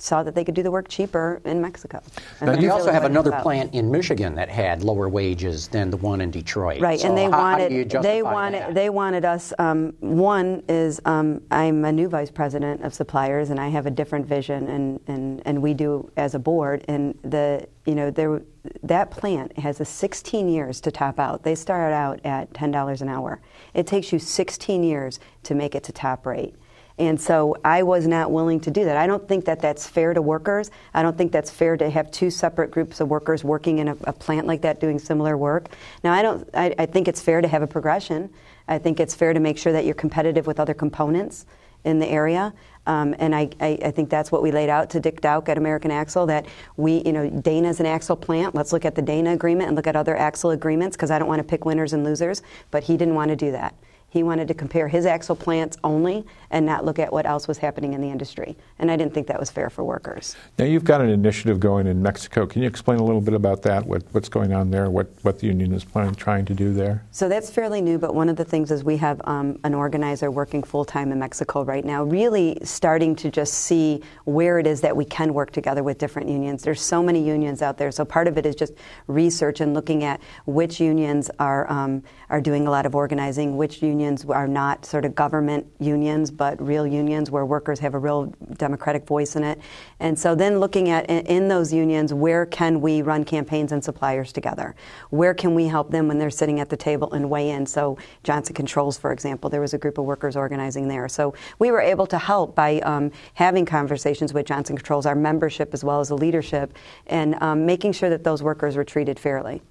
saw 0.00 0.22
that 0.22 0.34
they 0.34 0.44
could 0.44 0.54
do 0.54 0.62
the 0.62 0.70
work 0.70 0.88
cheaper 0.88 1.40
in 1.44 1.60
Mexico. 1.60 2.00
And 2.40 2.50
But 2.50 2.60
you 2.60 2.70
also 2.72 2.90
have 2.92 3.04
another 3.04 3.30
about. 3.30 3.42
plant 3.42 3.74
in 3.74 3.90
Michigan 3.90 4.34
that 4.36 4.48
had 4.48 4.82
lower 4.82 5.08
wages 5.08 5.68
than 5.68 5.90
the 5.90 5.96
one 5.96 6.20
in 6.20 6.30
Detroit. 6.30 6.80
Right, 6.80 7.00
So 7.00 7.08
and 7.08 7.16
they 7.16 7.24
how, 7.24 7.32
how 7.32 7.38
wanted 7.52 7.72
you 7.72 7.84
they 8.02 8.22
wanted 8.22 8.62
that? 8.62 8.74
they 8.74 8.90
wanted 8.90 9.24
us. 9.24 9.52
Um, 9.58 9.92
one 10.00 10.62
is 10.68 11.00
um, 11.04 11.42
I'm 11.50 11.84
a 11.84 11.92
new 11.92 12.08
vice 12.08 12.30
president 12.30 12.82
of 12.82 12.94
suppliers, 12.94 13.50
and 13.50 13.60
I 13.60 13.68
have 13.68 13.86
a 13.86 13.90
different 13.90 14.26
vision, 14.26 14.68
and, 14.68 15.00
and, 15.06 15.42
and 15.44 15.62
we 15.62 15.74
do 15.74 16.10
as 16.16 16.34
a 16.34 16.38
board. 16.38 16.84
And 16.88 17.18
the 17.22 17.66
you 17.86 17.94
know 17.94 18.10
there 18.10 18.42
that 18.82 19.10
plant 19.10 19.58
has 19.58 19.80
a 19.80 19.84
16 19.84 20.48
years 20.48 20.80
to 20.82 20.90
top 20.90 21.18
out. 21.18 21.42
They 21.42 21.54
start 21.54 21.92
out 21.92 22.20
at 22.24 22.52
ten 22.54 22.70
dollars 22.70 23.02
an 23.02 23.08
hour. 23.08 23.40
It 23.74 23.86
takes 23.86 24.12
you 24.12 24.18
16 24.18 24.82
years 24.82 25.20
to 25.44 25.54
make 25.54 25.74
it 25.74 25.82
to 25.84 25.92
top 25.92 26.26
rate. 26.26 26.54
And 27.00 27.18
so 27.18 27.56
I 27.64 27.82
was 27.82 28.06
not 28.06 28.30
willing 28.30 28.60
to 28.60 28.70
do 28.70 28.84
that. 28.84 28.98
I 28.98 29.06
don't 29.06 29.26
think 29.26 29.46
that 29.46 29.58
that's 29.58 29.86
fair 29.86 30.12
to 30.12 30.20
workers. 30.20 30.70
I 30.92 31.02
don't 31.02 31.16
think 31.16 31.32
that's 31.32 31.50
fair 31.50 31.78
to 31.78 31.88
have 31.88 32.10
two 32.10 32.28
separate 32.28 32.70
groups 32.70 33.00
of 33.00 33.08
workers 33.08 33.42
working 33.42 33.78
in 33.78 33.88
a, 33.88 33.96
a 34.04 34.12
plant 34.12 34.46
like 34.46 34.60
that 34.60 34.80
doing 34.80 34.98
similar 34.98 35.38
work. 35.38 35.70
Now, 36.04 36.12
I 36.12 36.20
don't. 36.20 36.46
I, 36.52 36.74
I 36.78 36.84
think 36.84 37.08
it's 37.08 37.22
fair 37.22 37.40
to 37.40 37.48
have 37.48 37.62
a 37.62 37.66
progression. 37.66 38.28
I 38.68 38.76
think 38.76 39.00
it's 39.00 39.14
fair 39.14 39.32
to 39.32 39.40
make 39.40 39.56
sure 39.56 39.72
that 39.72 39.86
you're 39.86 39.94
competitive 39.94 40.46
with 40.46 40.60
other 40.60 40.74
components 40.74 41.46
in 41.84 42.00
the 42.00 42.06
area. 42.06 42.52
Um, 42.86 43.14
and 43.18 43.34
I, 43.34 43.48
I, 43.60 43.78
I 43.82 43.90
think 43.92 44.10
that's 44.10 44.30
what 44.30 44.42
we 44.42 44.52
laid 44.52 44.68
out 44.68 44.90
to 44.90 45.00
Dick 45.00 45.22
Dauch 45.22 45.48
at 45.48 45.56
American 45.56 45.90
Axle 45.90 46.26
that 46.26 46.44
we, 46.76 47.02
you 47.06 47.14
know, 47.14 47.30
Dana's 47.30 47.80
an 47.80 47.86
axle 47.86 48.16
plant. 48.16 48.54
Let's 48.54 48.74
look 48.74 48.84
at 48.84 48.94
the 48.94 49.02
Dana 49.02 49.32
agreement 49.32 49.68
and 49.68 49.76
look 49.76 49.86
at 49.86 49.96
other 49.96 50.16
axle 50.16 50.50
agreements 50.50 50.98
because 50.98 51.10
I 51.10 51.18
don't 51.18 51.28
want 51.28 51.38
to 51.38 51.48
pick 51.48 51.64
winners 51.64 51.94
and 51.94 52.04
losers. 52.04 52.42
But 52.70 52.84
he 52.84 52.98
didn't 52.98 53.14
want 53.14 53.30
to 53.30 53.36
do 53.36 53.52
that. 53.52 53.74
He 54.10 54.24
wanted 54.24 54.48
to 54.48 54.54
compare 54.54 54.88
his 54.88 55.06
axle 55.06 55.36
plants 55.36 55.78
only 55.84 56.26
and 56.50 56.66
not 56.66 56.84
look 56.84 56.98
at 56.98 57.12
what 57.12 57.26
else 57.26 57.46
was 57.46 57.58
happening 57.58 57.92
in 57.92 58.00
the 58.00 58.08
industry. 58.08 58.56
And 58.80 58.90
I 58.90 58.96
didn't 58.96 59.14
think 59.14 59.28
that 59.28 59.38
was 59.38 59.50
fair 59.50 59.70
for 59.70 59.84
workers. 59.84 60.34
Now, 60.58 60.64
you've 60.64 60.84
got 60.84 61.00
an 61.00 61.10
initiative 61.10 61.60
going 61.60 61.86
in 61.86 62.02
Mexico. 62.02 62.44
Can 62.44 62.62
you 62.62 62.68
explain 62.68 62.98
a 62.98 63.04
little 63.04 63.20
bit 63.20 63.34
about 63.34 63.62
that? 63.62 63.86
What, 63.86 64.02
what's 64.10 64.28
going 64.28 64.52
on 64.52 64.72
there? 64.72 64.90
What, 64.90 65.08
what 65.22 65.38
the 65.38 65.46
union 65.46 65.72
is 65.72 65.84
planning, 65.84 66.16
trying 66.16 66.44
to 66.46 66.54
do 66.54 66.74
there? 66.74 67.04
So 67.12 67.28
that's 67.28 67.50
fairly 67.50 67.80
new, 67.80 67.98
but 67.98 68.12
one 68.12 68.28
of 68.28 68.34
the 68.34 68.44
things 68.44 68.72
is 68.72 68.82
we 68.82 68.96
have 68.96 69.20
um, 69.24 69.60
an 69.62 69.74
organizer 69.74 70.32
working 70.32 70.64
full 70.64 70.84
time 70.84 71.12
in 71.12 71.20
Mexico 71.20 71.62
right 71.62 71.84
now, 71.84 72.02
really 72.02 72.58
starting 72.64 73.14
to 73.16 73.30
just 73.30 73.54
see 73.54 74.02
where 74.24 74.58
it 74.58 74.66
is 74.66 74.80
that 74.80 74.96
we 74.96 75.04
can 75.04 75.32
work 75.32 75.52
together 75.52 75.84
with 75.84 75.98
different 75.98 76.28
unions. 76.28 76.64
There's 76.64 76.82
so 76.82 77.00
many 77.00 77.24
unions 77.24 77.62
out 77.62 77.78
there, 77.78 77.92
so 77.92 78.04
part 78.04 78.26
of 78.26 78.36
it 78.36 78.44
is 78.44 78.56
just 78.56 78.72
research 79.06 79.60
and 79.60 79.72
looking 79.72 80.02
at 80.02 80.20
which 80.46 80.80
unions 80.80 81.30
are 81.38 81.70
um, 81.70 82.02
are 82.28 82.40
doing 82.40 82.66
a 82.66 82.70
lot 82.70 82.86
of 82.86 82.94
organizing, 82.96 83.56
which 83.56 83.82
unions 83.82 83.99
are 84.28 84.48
not 84.48 84.84
sort 84.86 85.04
of 85.04 85.14
government 85.14 85.66
unions, 85.78 86.30
but 86.30 86.60
real 86.60 86.86
unions 86.86 87.30
where 87.30 87.44
workers 87.44 87.78
have 87.78 87.94
a 87.94 87.98
real 87.98 88.26
democratic 88.56 89.06
voice 89.06 89.36
in 89.36 89.44
it. 89.44 89.60
And 90.00 90.18
so 90.18 90.34
then 90.34 90.60
looking 90.60 90.88
at 90.88 91.08
in, 91.08 91.26
in 91.26 91.48
those 91.48 91.72
unions, 91.72 92.14
where 92.14 92.46
can 92.46 92.80
we 92.80 93.02
run 93.02 93.24
campaigns 93.24 93.72
and 93.72 93.82
suppliers 93.82 94.32
together? 94.32 94.74
Where 95.10 95.34
can 95.34 95.54
we 95.54 95.66
help 95.66 95.90
them 95.90 96.08
when 96.08 96.18
they're 96.18 96.30
sitting 96.30 96.60
at 96.60 96.68
the 96.68 96.76
table 96.76 97.12
and 97.12 97.28
weigh 97.28 97.50
in? 97.50 97.66
So 97.66 97.98
Johnson 98.22 98.54
Controls, 98.54 98.98
for 98.98 99.12
example, 99.12 99.50
there 99.50 99.60
was 99.60 99.74
a 99.74 99.78
group 99.78 99.98
of 99.98 100.04
workers 100.04 100.36
organizing 100.36 100.88
there. 100.88 101.08
So 101.08 101.34
we 101.58 101.70
were 101.70 101.80
able 101.80 102.06
to 102.06 102.18
help 102.18 102.54
by 102.54 102.80
um, 102.80 103.12
having 103.34 103.66
conversations 103.66 104.32
with 104.32 104.46
Johnson 104.46 104.76
Controls, 104.76 105.06
our 105.06 105.14
membership 105.14 105.74
as 105.74 105.84
well 105.84 106.00
as 106.00 106.08
the 106.08 106.16
leadership, 106.16 106.72
and 107.06 107.40
um, 107.42 107.66
making 107.66 107.92
sure 107.92 108.10
that 108.10 108.24
those 108.24 108.42
workers 108.42 108.76
were 108.76 108.84
treated 108.84 109.18
fairly. 109.18 109.62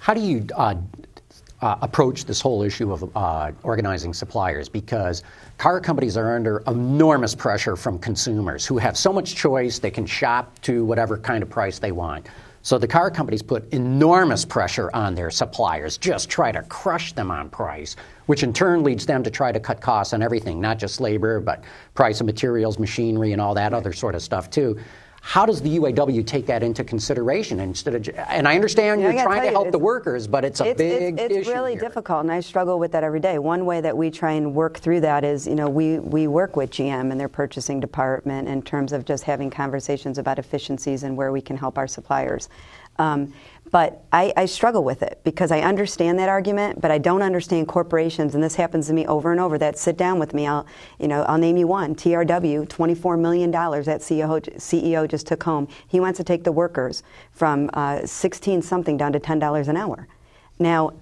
How 0.00 0.14
do 0.14 0.20
you 0.20 0.46
uh, 0.56 0.74
uh, 1.62 1.76
approach 1.80 2.24
this 2.24 2.40
whole 2.40 2.62
issue 2.62 2.92
of 2.92 3.16
uh, 3.16 3.52
organizing 3.62 4.12
suppliers? 4.12 4.68
Because 4.68 5.22
car 5.58 5.80
companies 5.80 6.16
are 6.16 6.36
under 6.36 6.62
enormous 6.66 7.34
pressure 7.34 7.76
from 7.76 7.98
consumers 7.98 8.66
who 8.66 8.78
have 8.78 8.96
so 8.96 9.12
much 9.12 9.34
choice, 9.34 9.78
they 9.78 9.90
can 9.90 10.04
shop 10.04 10.60
to 10.62 10.84
whatever 10.84 11.16
kind 11.16 11.42
of 11.42 11.48
price 11.48 11.78
they 11.78 11.92
want. 11.92 12.26
So 12.64 12.78
the 12.78 12.86
car 12.86 13.10
companies 13.10 13.42
put 13.42 13.72
enormous 13.72 14.44
pressure 14.44 14.88
on 14.94 15.16
their 15.16 15.30
suppliers, 15.30 15.98
just 15.98 16.28
try 16.28 16.52
to 16.52 16.62
crush 16.62 17.12
them 17.12 17.28
on 17.28 17.50
price, 17.50 17.96
which 18.26 18.44
in 18.44 18.52
turn 18.52 18.84
leads 18.84 19.04
them 19.04 19.24
to 19.24 19.30
try 19.30 19.50
to 19.50 19.58
cut 19.58 19.80
costs 19.80 20.14
on 20.14 20.22
everything, 20.22 20.60
not 20.60 20.78
just 20.78 21.00
labor, 21.00 21.40
but 21.40 21.64
price 21.94 22.20
of 22.20 22.26
materials, 22.26 22.78
machinery, 22.78 23.32
and 23.32 23.40
all 23.40 23.52
that 23.54 23.74
other 23.74 23.92
sort 23.92 24.14
of 24.14 24.22
stuff 24.22 24.48
too. 24.48 24.78
How 25.24 25.46
does 25.46 25.62
the 25.62 25.78
UAW 25.78 26.26
take 26.26 26.46
that 26.46 26.64
into 26.64 26.82
consideration 26.82 27.60
instead 27.60 27.94
of? 27.94 28.08
And 28.28 28.46
I 28.46 28.56
understand 28.56 29.00
Yeah, 29.00 29.06
you're 29.06 29.14
gotta 29.14 29.24
trying 29.28 29.42
to 29.42 29.46
you, 29.46 29.52
help 29.52 29.70
the 29.70 29.78
workers, 29.78 30.26
but 30.26 30.44
it's 30.44 30.60
a 30.60 30.70
it's, 30.70 30.78
big 30.78 31.20
it's, 31.20 31.34
it's 31.34 31.48
really 31.48 31.72
here. 31.72 31.80
difficult, 31.80 32.22
and 32.22 32.32
I 32.32 32.40
struggle 32.40 32.80
with 32.80 32.90
that 32.90 33.04
every 33.04 33.20
day. 33.20 33.38
One 33.38 33.64
way 33.64 33.80
that 33.80 33.96
we 33.96 34.10
try 34.10 34.32
and 34.32 34.52
work 34.52 34.78
through 34.78 35.00
that 35.02 35.22
is, 35.22 35.46
you 35.46 35.54
know, 35.54 35.68
we, 35.68 36.00
we 36.00 36.26
work 36.26 36.56
with 36.56 36.70
GM 36.70 37.12
and 37.12 37.20
their 37.20 37.28
purchasing 37.28 37.78
department 37.78 38.48
in 38.48 38.62
terms 38.62 38.92
of 38.92 39.04
just 39.04 39.22
having 39.22 39.48
conversations 39.48 40.18
about 40.18 40.40
efficiencies 40.40 41.04
and 41.04 41.16
where 41.16 41.30
we 41.30 41.40
can 41.40 41.56
help 41.56 41.78
our 41.78 41.86
suppliers. 41.86 42.48
Um, 42.98 43.32
but 43.72 44.04
I, 44.12 44.34
I 44.36 44.44
struggle 44.44 44.84
with 44.84 45.02
it 45.02 45.18
because 45.24 45.50
I 45.50 45.60
understand 45.60 46.18
that 46.18 46.28
argument, 46.28 46.82
but 46.82 46.90
I 46.90 46.98
don't 46.98 47.22
understand 47.22 47.68
corporations, 47.68 48.34
and 48.34 48.44
this 48.44 48.54
happens 48.54 48.86
to 48.88 48.92
me 48.92 49.06
over 49.06 49.32
and 49.32 49.40
over. 49.40 49.56
That 49.56 49.78
sit 49.78 49.96
down 49.96 50.18
with 50.18 50.34
me, 50.34 50.46
I'll, 50.46 50.66
you 51.00 51.08
know, 51.08 51.22
I'll 51.22 51.38
name 51.38 51.56
you 51.56 51.66
one. 51.66 51.94
TRW, 51.94 52.68
twenty-four 52.68 53.16
million 53.16 53.50
dollars 53.50 53.86
that 53.86 54.02
CEO, 54.02 54.40
CEO 54.56 55.08
just 55.08 55.26
took 55.26 55.42
home. 55.42 55.66
He 55.88 56.00
wants 56.00 56.18
to 56.18 56.24
take 56.24 56.44
the 56.44 56.52
workers 56.52 57.02
from 57.32 57.70
uh, 57.72 58.04
sixteen 58.04 58.60
something 58.60 58.98
down 58.98 59.14
to 59.14 59.18
ten 59.18 59.38
dollars 59.38 59.68
an 59.68 59.78
hour. 59.78 60.06
Now, 60.58 60.92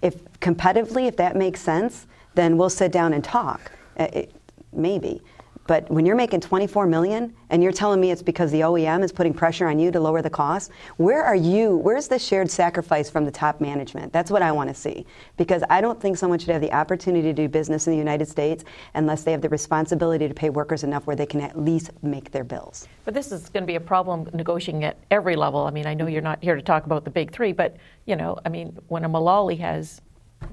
if 0.00 0.22
competitively, 0.38 1.08
if 1.08 1.16
that 1.16 1.34
makes 1.34 1.60
sense, 1.60 2.06
then 2.36 2.56
we'll 2.56 2.70
sit 2.70 2.92
down 2.92 3.12
and 3.12 3.22
talk. 3.24 3.72
Uh, 3.98 4.06
it- 4.12 4.32
maybe. 4.72 5.20
But 5.66 5.88
when 5.90 6.04
you're 6.04 6.16
making 6.16 6.40
24 6.40 6.86
million 6.86 7.34
and 7.50 7.62
you're 7.62 7.72
telling 7.72 8.00
me 8.00 8.10
it's 8.10 8.22
because 8.22 8.50
the 8.50 8.60
OEM 8.60 9.04
is 9.04 9.12
putting 9.12 9.32
pressure 9.32 9.68
on 9.68 9.78
you 9.78 9.90
to 9.92 10.00
lower 10.00 10.20
the 10.20 10.30
cost, 10.30 10.72
where 10.96 11.22
are 11.22 11.36
you? 11.36 11.76
Where's 11.76 12.08
the 12.08 12.18
shared 12.18 12.50
sacrifice 12.50 13.08
from 13.08 13.24
the 13.24 13.30
top 13.30 13.60
management? 13.60 14.12
That's 14.12 14.30
what 14.30 14.42
I 14.42 14.50
want 14.50 14.70
to 14.70 14.74
see. 14.74 15.06
Because 15.36 15.62
I 15.70 15.80
don't 15.80 16.00
think 16.00 16.16
someone 16.16 16.38
should 16.38 16.50
have 16.50 16.60
the 16.60 16.72
opportunity 16.72 17.28
to 17.28 17.32
do 17.32 17.48
business 17.48 17.86
in 17.86 17.92
the 17.92 17.98
United 17.98 18.26
States 18.26 18.64
unless 18.94 19.22
they 19.22 19.32
have 19.32 19.40
the 19.40 19.48
responsibility 19.48 20.26
to 20.26 20.34
pay 20.34 20.50
workers 20.50 20.82
enough 20.82 21.06
where 21.06 21.16
they 21.16 21.26
can 21.26 21.40
at 21.40 21.58
least 21.58 21.90
make 22.02 22.32
their 22.32 22.44
bills. 22.44 22.88
But 23.04 23.14
this 23.14 23.30
is 23.30 23.48
going 23.48 23.62
to 23.62 23.66
be 23.66 23.76
a 23.76 23.80
problem 23.80 24.28
negotiating 24.34 24.84
at 24.84 24.96
every 25.10 25.36
level. 25.36 25.60
I 25.60 25.70
mean, 25.70 25.86
I 25.86 25.94
know 25.94 26.06
you're 26.06 26.22
not 26.22 26.42
here 26.42 26.56
to 26.56 26.62
talk 26.62 26.86
about 26.86 27.04
the 27.04 27.10
big 27.10 27.32
three, 27.32 27.52
but 27.52 27.76
you 28.06 28.16
know, 28.16 28.38
I 28.44 28.48
mean, 28.48 28.76
when 28.88 29.04
a 29.04 29.08
Mulally 29.08 29.58
has 29.60 30.00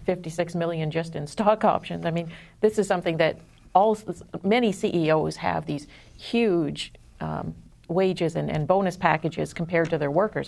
56 0.06 0.54
million 0.54 0.92
just 0.92 1.16
in 1.16 1.26
stock 1.26 1.64
options, 1.76 2.06
I 2.06 2.12
mean, 2.12 2.32
this 2.62 2.78
is 2.78 2.88
something 2.88 3.18
that 3.18 3.40
all 3.74 3.98
many 4.44 4.72
CEOs 4.72 5.38
have 5.38 5.66
these 5.66 5.88
huge 6.18 6.94
um, 7.20 7.56
wages 7.88 8.36
and, 8.36 8.50
and, 8.50 8.68
bonus 8.68 8.96
packages 8.96 9.54
compared 9.54 9.90
to 9.90 9.98
their 9.98 10.12
workers. 10.12 10.48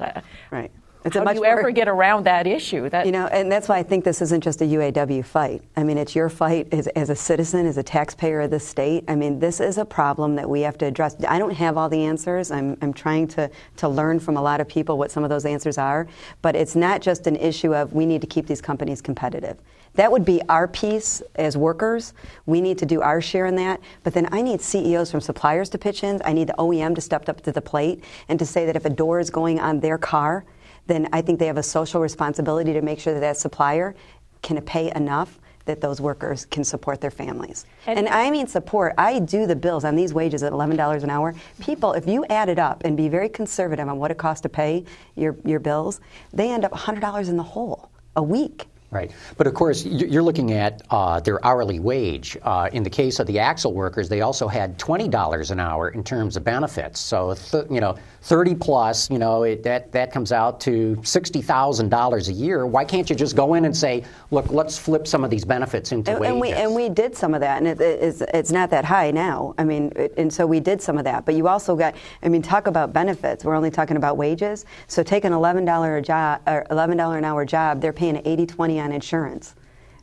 Right. 0.51 0.71
It's 1.03 1.15
How 1.15 1.23
do 1.23 1.33
you 1.33 1.45
ever 1.45 1.71
get 1.71 1.87
around 1.87 2.25
that 2.25 2.45
issue? 2.45 2.87
That 2.89 3.07
you 3.07 3.11
know, 3.11 3.25
and 3.27 3.51
that's 3.51 3.67
why 3.67 3.79
I 3.79 3.83
think 3.83 4.03
this 4.03 4.21
isn't 4.21 4.43
just 4.43 4.61
a 4.61 4.65
UAW 4.65 5.25
fight. 5.25 5.63
I 5.75 5.83
mean, 5.83 5.97
it's 5.97 6.15
your 6.15 6.29
fight 6.29 6.67
as, 6.71 6.85
as 6.87 7.09
a 7.09 7.15
citizen, 7.15 7.65
as 7.65 7.77
a 7.77 7.83
taxpayer 7.83 8.41
of 8.41 8.51
the 8.51 8.59
state. 8.59 9.03
I 9.07 9.15
mean, 9.15 9.39
this 9.39 9.59
is 9.59 9.79
a 9.79 9.85
problem 9.85 10.35
that 10.35 10.47
we 10.47 10.61
have 10.61 10.77
to 10.79 10.85
address. 10.85 11.15
I 11.27 11.39
don't 11.39 11.53
have 11.53 11.75
all 11.75 11.89
the 11.89 12.05
answers. 12.05 12.51
I'm, 12.51 12.77
I'm 12.83 12.93
trying 12.93 13.27
to, 13.29 13.49
to 13.77 13.89
learn 13.89 14.19
from 14.19 14.37
a 14.37 14.41
lot 14.41 14.61
of 14.61 14.67
people 14.67 14.99
what 14.99 15.09
some 15.09 15.23
of 15.23 15.31
those 15.31 15.45
answers 15.45 15.79
are. 15.79 16.07
But 16.43 16.55
it's 16.55 16.75
not 16.75 17.01
just 17.01 17.25
an 17.25 17.35
issue 17.35 17.73
of 17.73 17.93
we 17.93 18.05
need 18.05 18.21
to 18.21 18.27
keep 18.27 18.45
these 18.45 18.61
companies 18.61 19.01
competitive. 19.01 19.57
That 19.95 20.11
would 20.11 20.23
be 20.23 20.41
our 20.49 20.67
piece 20.67 21.21
as 21.35 21.57
workers. 21.57 22.13
We 22.45 22.61
need 22.61 22.77
to 22.77 22.85
do 22.85 23.01
our 23.01 23.21
share 23.21 23.47
in 23.47 23.55
that. 23.55 23.81
But 24.03 24.13
then 24.13 24.29
I 24.31 24.41
need 24.41 24.61
CEOs 24.61 25.09
from 25.09 25.19
suppliers 25.19 25.69
to 25.69 25.79
pitch 25.79 26.03
in. 26.03 26.21
I 26.23 26.31
need 26.31 26.47
the 26.47 26.55
OEM 26.59 26.93
to 26.95 27.01
step 27.01 27.27
up 27.27 27.41
to 27.41 27.51
the 27.51 27.61
plate 27.61 28.03
and 28.29 28.37
to 28.37 28.45
say 28.45 28.67
that 28.67 28.75
if 28.75 28.85
a 28.85 28.89
door 28.89 29.19
is 29.19 29.31
going 29.31 29.59
on 29.59 29.79
their 29.79 29.97
car, 29.97 30.45
then 30.87 31.07
I 31.13 31.21
think 31.21 31.39
they 31.39 31.47
have 31.47 31.57
a 31.57 31.63
social 31.63 32.01
responsibility 32.01 32.73
to 32.73 32.81
make 32.81 32.99
sure 32.99 33.13
that 33.13 33.19
that 33.19 33.37
supplier 33.37 33.95
can 34.41 34.59
pay 34.61 34.91
enough 34.95 35.39
that 35.65 35.81
those 35.81 36.01
workers 36.01 36.45
can 36.45 36.63
support 36.63 37.01
their 37.01 37.11
families. 37.11 37.65
And, 37.85 37.99
and, 37.99 38.09
I 38.09 38.31
mean 38.31 38.47
support. 38.47 38.93
I 38.97 39.19
do 39.19 39.45
the 39.45 39.55
bills 39.55 39.83
on 39.83 39.95
these 39.95 40.13
wages 40.13 40.43
at 40.43 40.51
$11 40.51 41.03
an 41.03 41.09
hour. 41.09 41.35
People, 41.59 41.93
if 41.93 42.07
you 42.07 42.25
add 42.25 42.49
it 42.49 42.59
up 42.59 42.81
and 42.83 42.97
be 42.97 43.07
very 43.09 43.29
conservative 43.29 43.87
on 43.87 43.97
what 43.97 44.11
it 44.11 44.17
costs 44.17 44.41
to 44.41 44.49
pay 44.49 44.83
your, 45.15 45.37
your 45.45 45.59
bills, 45.59 46.01
they 46.33 46.51
end 46.51 46.65
up 46.65 46.71
$100 46.71 47.29
in 47.29 47.37
the 47.37 47.43
hole 47.43 47.91
a 48.15 48.23
week. 48.23 48.67
Right. 48.91 49.09
But 49.37 49.47
of 49.47 49.53
course, 49.53 49.85
you're 49.85 50.21
looking 50.21 50.51
at 50.51 50.81
uh, 50.89 51.21
their 51.21 51.43
hourly 51.45 51.79
wage. 51.79 52.37
Uh, 52.41 52.69
in 52.73 52.83
the 52.83 52.89
case 52.89 53.21
of 53.21 53.27
the 53.27 53.39
axle 53.39 53.73
workers, 53.73 54.09
they 54.09 54.19
also 54.19 54.49
had 54.49 54.77
$20 54.77 55.51
an 55.51 55.59
hour 55.61 55.89
in 55.89 56.03
terms 56.03 56.35
of 56.35 56.43
benefits. 56.43 56.99
So, 56.99 57.33
th- 57.33 57.67
you 57.71 57.79
know, 57.79 57.95
30 58.23 58.55
plus, 58.55 59.09
you 59.09 59.17
know, 59.17 59.43
it, 59.43 59.63
that, 59.63 59.93
that 59.93 60.11
comes 60.11 60.33
out 60.33 60.59
to 60.61 60.97
$60,000 60.97 62.27
a 62.27 62.33
year. 62.33 62.65
Why 62.65 62.83
can't 62.83 63.09
you 63.09 63.15
just 63.15 63.33
go 63.33 63.53
in 63.53 63.63
and 63.63 63.75
say, 63.75 64.03
look, 64.29 64.51
let's 64.51 64.77
flip 64.77 65.07
some 65.07 65.23
of 65.23 65.29
these 65.29 65.45
benefits 65.45 65.93
into 65.93 66.11
and, 66.11 66.19
wages? 66.19 66.31
And 66.31 66.41
we, 66.41 66.51
and 66.51 66.75
we 66.75 66.89
did 66.89 67.15
some 67.15 67.33
of 67.33 67.39
that, 67.39 67.59
and 67.59 67.67
it, 67.67 67.79
it's, 67.79 68.21
it's 68.33 68.51
not 68.51 68.69
that 68.71 68.83
high 68.83 69.09
now. 69.09 69.55
I 69.57 69.63
mean, 69.63 69.93
it, 69.95 70.13
and 70.17 70.31
so 70.31 70.45
we 70.45 70.59
did 70.59 70.81
some 70.81 70.97
of 70.97 71.05
that. 71.05 71.25
But 71.25 71.35
you 71.35 71.47
also 71.47 71.77
got, 71.77 71.95
I 72.23 72.27
mean, 72.27 72.41
talk 72.41 72.67
about 72.67 72.91
benefits. 72.91 73.45
We're 73.45 73.55
only 73.55 73.71
talking 73.71 73.95
about 73.95 74.17
wages. 74.17 74.65
So 74.87 75.01
take 75.01 75.23
an 75.23 75.31
$11 75.31 75.97
a 75.97 76.01
job, 76.01 76.41
or 76.45 76.65
$11 76.69 77.17
an 77.17 77.23
hour 77.23 77.45
job, 77.45 77.79
they're 77.79 77.93
paying 77.93 78.21
80 78.25 78.45
20 78.47 78.80
on 78.81 78.91
insurance 78.91 79.55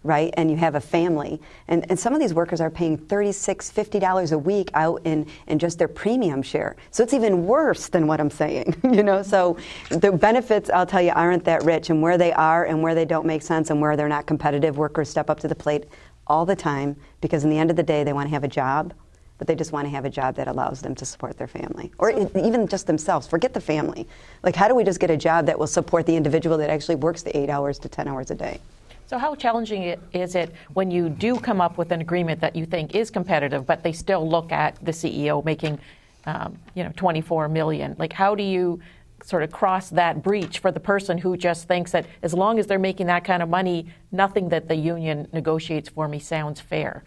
right? 0.05 0.33
And 0.37 0.51
you 0.51 0.57
have 0.57 0.75
a 0.75 0.81
family. 0.81 1.41
And, 1.69 1.85
and 1.91 1.99
some 1.99 2.15
of 2.15 2.21
these 2.21 2.33
workers 2.33 2.61
are 2.61 2.71
paying 2.71 2.97
$36, 2.97 3.73
$50 3.73 4.33
a 4.33 4.39
week 4.39 4.71
out 4.75 5.01
in, 5.05 5.27
in 5.47 5.59
just 5.59 5.79
their 5.79 5.89
premium 5.89 6.43
share. 6.43 6.77
So 6.91 7.03
it's 7.03 7.15
even 7.15 7.47
worse 7.47 7.89
than 7.89 8.07
what 8.07 8.21
I'm 8.21 8.31
saying, 8.31 8.77
you 8.85 9.03
know? 9.03 9.23
So 9.23 9.57
the 9.91 10.13
benefits, 10.13 10.71
I'll 10.71 10.87
tell 10.87 11.03
you, 11.03 11.13
aren't 11.15 11.45
that 11.45 11.65
rich. 11.65 11.91
And 11.91 12.01
where 12.01 12.17
they 12.17 12.33
are 12.33 12.65
and 12.65 12.83
where 12.83 12.95
they 12.95 13.05
don't 13.05 13.27
make 13.27 13.43
sense 13.43 13.71
and 13.71 13.81
where 13.81 13.97
they're 13.97 14.09
not 14.09 14.27
competitive, 14.27 14.79
workers 14.79 15.09
step 15.09 15.29
up 15.31 15.41
to 15.41 15.49
the 15.49 15.57
plate 15.57 15.87
all 16.27 16.47
the 16.47 16.57
time 16.57 16.97
because 17.21 17.45
in 17.45 17.51
the 17.51 17.59
end 17.59 17.71
of 17.71 17.77
the 17.77 17.83
day, 17.83 18.05
they 18.05 18.13
want 18.13 18.27
to 18.27 18.31
have 18.31 18.45
a 18.45 18.49
job. 18.49 18.95
But 19.39 19.47
they 19.47 19.55
just 19.55 19.73
want 19.73 19.87
to 19.87 19.91
have 19.91 20.05
a 20.05 20.11
job 20.11 20.35
that 20.35 20.49
allows 20.49 20.83
them 20.83 20.95
to 20.97 21.05
support 21.05 21.39
their 21.39 21.47
family, 21.47 21.93
or 21.99 22.11
even 22.11 22.67
just 22.67 22.87
themselves. 22.87 23.27
Forget 23.27 23.55
the 23.55 23.61
family. 23.61 24.07
Like, 24.43 24.57
how 24.57 24.69
do 24.69 24.75
we 24.75 24.85
just 24.85 25.01
get 25.01 25.11
a 25.11 25.17
job 25.17 25.47
that 25.47 25.59
will 25.59 25.69
support 25.69 26.07
the 26.07 26.17
individual 26.17 26.59
that 26.59 26.71
actually 26.71 26.97
works 26.97 27.23
the 27.23 27.37
eight 27.37 27.49
hours 27.49 27.79
to 27.81 27.89
10 27.89 28.09
hours 28.09 28.31
a 28.31 28.35
day? 28.35 28.61
So, 29.07 29.17
how 29.17 29.35
challenging 29.35 29.97
is 30.13 30.35
it 30.35 30.53
when 30.75 30.91
you 30.91 31.09
do 31.09 31.37
come 31.37 31.63
up 31.63 31.79
with 31.79 31.93
an 31.93 32.03
agreement 32.03 32.41
that 32.43 32.55
you 32.55 32.67
think 32.67 32.95
is 32.95 33.11
competitive, 33.11 33.65
but 33.65 33.83
they 33.83 33.93
still 33.93 34.29
look 34.29 34.53
at 34.53 34.77
the 34.85 34.93
CEO 34.93 35.43
making, 35.45 35.79
um, 36.27 36.59
you 36.75 36.85
know, 36.85 36.93
24 36.95 37.49
million? 37.49 37.97
Like, 37.99 38.13
how 38.13 38.35
do 38.35 38.43
you 38.43 38.81
sort 39.25 39.43
of 39.43 39.51
cross 39.51 39.89
that 39.91 40.23
breach 40.23 40.59
for 40.59 40.71
the 40.71 40.81
person 40.81 41.17
who 41.17 41.37
just 41.37 41.67
thinks 41.67 41.93
that 41.93 42.07
as 42.23 42.35
long 42.35 42.59
as 42.59 42.67
they're 42.67 42.79
making 42.79 43.07
that 43.07 43.25
kind 43.25 43.43
of 43.43 43.49
money, 43.49 43.87
nothing 44.13 44.51
that 44.51 44.69
the 44.69 44.77
union 44.77 45.27
negotiates 45.33 45.89
for 45.89 46.07
me 46.07 46.19
sounds 46.19 46.61
fair? 46.61 47.03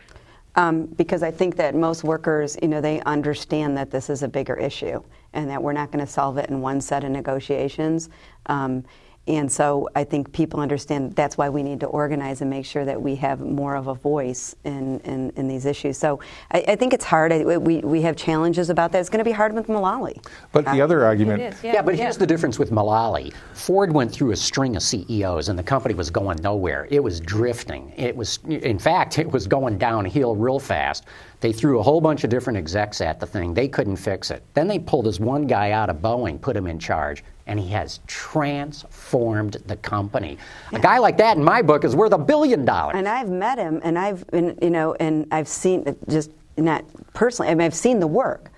Um, 0.56 0.86
because 0.86 1.24
I 1.24 1.32
think 1.32 1.56
that 1.58 1.76
most 1.76 2.04
workers, 2.04 2.58
you 2.62 2.68
know, 2.68 2.82
they 2.82 3.00
understand 3.02 3.78
that 3.78 3.90
this 3.90 4.10
is 4.10 4.22
a 4.22 4.28
bigger 4.28 4.56
issue 4.56 5.02
and 5.34 5.50
that 5.50 5.64
we're 5.64 5.74
not 5.74 5.92
going 5.92 6.06
to 6.06 6.12
solve 6.12 6.38
it 6.38 6.50
in 6.50 6.60
one 6.60 6.82
set 6.82 7.04
of 7.06 7.12
negotiations. 7.12 8.10
Um, 8.48 8.84
and 9.28 9.52
so 9.52 9.88
I 9.96 10.04
think 10.04 10.34
people 10.34 10.60
understand 10.60 11.16
that's 11.16 11.38
why 11.38 11.48
we 11.48 11.62
need 11.62 11.80
to 11.82 11.86
organize 11.86 12.42
and 12.42 12.50
make 12.50 12.66
sure 12.66 12.86
that 12.86 13.00
we 13.00 13.16
have 13.18 13.40
more 13.40 13.76
of 13.76 13.86
a 13.88 13.94
voice 13.94 14.56
in, 14.64 15.00
in, 15.02 15.32
in 15.36 15.48
these 15.48 15.68
issues. 15.68 15.98
So 15.98 16.20
I, 16.52 16.66
I, 16.70 16.76
think 16.76 16.92
it's 16.92 17.06
hard. 17.06 17.32
I, 17.32 17.58
we, 17.58 17.80
we 17.80 18.02
have 18.02 18.16
challenges 18.16 18.72
about 18.72 18.92
that. 18.92 19.00
It's 19.00 19.10
going 19.10 19.20
to 19.20 19.24
be 19.24 19.32
hard 19.32 19.54
with 19.54 19.68
Mulally. 19.68 20.26
But 20.52 20.66
the 20.66 20.82
other 20.82 21.06
argument. 21.06 21.56
yeah. 21.64 21.74
yeah. 21.74 21.82
but 21.84 21.96
here's 21.96 22.18
the 22.18 22.26
difference 22.26 22.58
with 22.58 22.72
Mulally. 22.72 23.32
Ford 23.54 23.94
went 23.94 24.12
through 24.12 24.32
a 24.32 24.36
string 24.36 24.76
of 24.76 24.82
CEOs 24.82 25.50
and 25.50 25.58
the 25.58 25.64
company 25.64 25.94
was 25.94 26.10
going 26.10 26.42
nowhere. 26.42 26.88
It 26.90 27.04
was 27.04 27.20
drifting. 27.20 27.94
It 27.98 28.16
was, 28.16 28.40
in 28.48 28.80
fact, 28.80 29.20
it 29.20 29.32
was 29.32 29.46
going 29.46 29.78
downhill 29.78 30.36
real 30.36 30.60
fast. 30.60 31.06
They 31.42 31.54
threw 31.54 31.80
a 31.80 31.84
whole 31.84 32.02
bunch 32.02 32.24
of 32.24 32.32
different 32.32 32.58
execs 32.58 33.02
at 33.02 33.20
the 33.20 33.28
thing. 33.28 33.54
They 33.54 33.68
couldn't 33.68 33.98
fix 33.98 34.32
it. 34.32 34.44
Then 34.56 34.68
they 34.68 34.80
pulled 34.80 35.06
this 35.06 35.20
one 35.20 35.46
guy 35.46 35.72
out 35.72 35.90
of 35.90 35.98
Boeing, 35.98 36.42
put 36.42 36.56
him 36.56 36.66
in 36.66 36.80
charge, 36.80 37.24
and 37.52 37.60
he 37.60 37.68
has 37.68 38.00
transformed 38.08 39.58
the 39.66 39.76
company. 39.76 40.38
Yeah. 40.72 40.80
A 40.80 40.82
guy 40.82 40.98
like 41.00 41.18
that, 41.18 41.36
in 41.36 41.44
my 41.44 41.62
book, 41.62 41.84
is 41.84 41.96
worth 41.98 42.14
a 42.14 42.18
billion 42.18 42.64
dollars. 42.64 42.96
And 42.96 43.08
I've 43.08 43.30
met 43.30 43.58
him, 43.58 43.82
and 43.84 44.00
I've 44.00 44.26
been, 44.28 44.58
you 44.62 44.70
know, 44.70 44.96
and 44.96 45.28
I've 45.32 45.50
seen 45.50 45.96
just 46.08 46.32
not 46.56 46.86
personally. 47.14 47.52
I 47.52 47.56
mean, 47.56 47.66
I've 47.66 47.76
seen 47.76 48.00
the 48.00 48.08
work. 48.08 48.50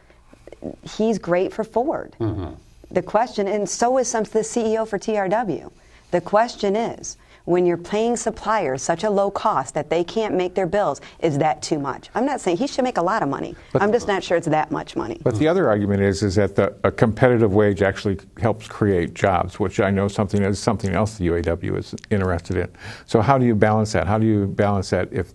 He's 0.84 1.17
great 1.17 1.51
for 1.51 1.63
Ford. 1.63 2.15
Mm-hmm. 2.19 2.53
The 2.91 3.01
question, 3.01 3.47
and 3.47 3.67
so 3.67 3.97
is 3.97 4.08
some 4.08 4.23
the 4.25 4.39
CEO 4.39 4.88
for 4.88 4.99
TRW. 4.99 5.71
The 6.12 6.21
question 6.21 6.75
is 6.75 7.17
when 7.45 7.65
you're 7.65 7.77
paying 7.77 8.15
suppliers 8.15 8.82
such 8.82 9.03
a 9.03 9.10
low 9.10 9.29
cost 9.29 9.73
that 9.73 9.89
they 9.89 10.03
can't 10.03 10.34
make 10.34 10.56
their 10.56 10.65
bills, 10.65 11.01
is 11.19 11.38
that 11.38 11.62
too 11.62 11.77
much? 11.77 12.10
I'm 12.15 12.25
not 12.25 12.39
saying 12.39 12.58
he 12.58 12.67
should 12.67 12.84
make 12.84 12.97
a 12.97 13.01
lot 13.01 13.21
of 13.21 13.29
money. 13.29 13.56
But, 13.73 13.82
I'm 13.82 13.91
just 13.91 14.08
not 14.08 14.23
sure 14.23 14.38
it's 14.38 14.47
that 14.47 14.71
much 14.71 14.95
money. 14.95 15.19
But 15.23 15.38
the 15.38 15.47
other 15.47 15.67
argument 15.67 16.01
is 16.01 16.23
is 16.23 16.36
that 16.36 16.56
the, 16.56 16.75
a 16.84 16.91
competitive 16.91 17.53
wage 17.53 17.82
actually 17.82 18.19
helps 18.39 18.67
create 18.67 19.13
jobs, 19.13 19.60
which 19.60 19.79
I 19.79 19.89
know 19.89 20.08
something 20.08 20.41
is 20.41 20.60
something 20.60 20.93
else 20.93 21.17
the 21.17 21.27
UAW 21.27 21.77
is 21.77 21.95
interested 22.10 22.58
in. 22.58 22.71
So 23.06 23.21
how 23.21 23.38
do 23.38 23.45
you 23.45 23.56
balance 23.56 23.91
that? 23.93 24.08
How 24.08 24.17
do 24.17 24.25
you 24.25 24.47
balance 24.47 24.89
that 24.91 25.12
if 25.12 25.34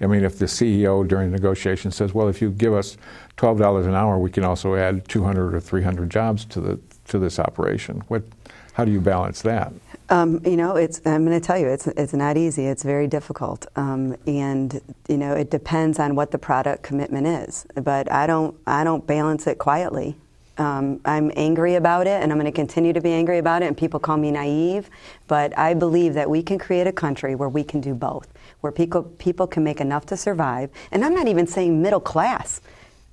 I 0.00 0.06
mean 0.06 0.24
if 0.24 0.38
the 0.38 0.46
CEO 0.46 1.06
during 1.06 1.30
negotiations 1.30 1.94
says, 1.94 2.14
well, 2.14 2.28
if 2.28 2.42
you 2.42 2.50
give 2.50 2.74
us 2.74 2.96
twelve 3.36 3.58
dollars 3.58 3.86
an 3.86 3.94
hour, 3.94 4.18
we 4.18 4.30
can 4.30 4.44
also 4.44 4.74
add 4.74 5.06
200 5.08 5.54
or 5.54 5.60
300 5.60 6.10
jobs 6.10 6.44
to 6.46 6.60
the 6.60 6.80
to 7.06 7.18
this 7.18 7.38
operation. 7.38 8.02
What 8.08 8.24
how 8.72 8.84
do 8.84 8.90
you 8.90 9.00
balance 9.00 9.40
that? 9.42 9.72
Um, 10.10 10.40
you 10.44 10.56
know, 10.56 10.76
it's. 10.76 11.00
I'm 11.06 11.24
going 11.24 11.38
to 11.38 11.44
tell 11.44 11.58
you, 11.58 11.66
it's 11.68 11.86
it's 11.86 12.12
not 12.12 12.36
easy. 12.36 12.66
It's 12.66 12.82
very 12.82 13.06
difficult, 13.06 13.66
um, 13.76 14.16
and 14.26 14.80
you 15.08 15.16
know, 15.16 15.32
it 15.32 15.50
depends 15.50 15.98
on 15.98 16.14
what 16.14 16.30
the 16.30 16.38
product 16.38 16.82
commitment 16.82 17.26
is. 17.26 17.66
But 17.74 18.12
I 18.12 18.26
don't 18.26 18.54
I 18.66 18.84
don't 18.84 19.06
balance 19.06 19.46
it 19.46 19.56
quietly. 19.58 20.16
Um, 20.58 21.00
I'm 21.06 21.32
angry 21.36 21.76
about 21.76 22.06
it, 22.06 22.22
and 22.22 22.30
I'm 22.30 22.38
going 22.38 22.50
to 22.50 22.56
continue 22.56 22.92
to 22.92 23.00
be 23.00 23.12
angry 23.12 23.38
about 23.38 23.62
it. 23.62 23.66
And 23.66 23.76
people 23.76 23.98
call 23.98 24.18
me 24.18 24.30
naive, 24.30 24.90
but 25.26 25.56
I 25.58 25.72
believe 25.72 26.12
that 26.14 26.28
we 26.28 26.42
can 26.42 26.58
create 26.58 26.86
a 26.86 26.92
country 26.92 27.34
where 27.34 27.48
we 27.48 27.64
can 27.64 27.80
do 27.80 27.94
both, 27.94 28.28
where 28.60 28.72
people 28.72 29.04
people 29.04 29.46
can 29.46 29.64
make 29.64 29.80
enough 29.80 30.04
to 30.06 30.18
survive. 30.18 30.68
And 30.92 31.02
I'm 31.02 31.14
not 31.14 31.28
even 31.28 31.46
saying 31.46 31.80
middle 31.80 32.00
class. 32.00 32.60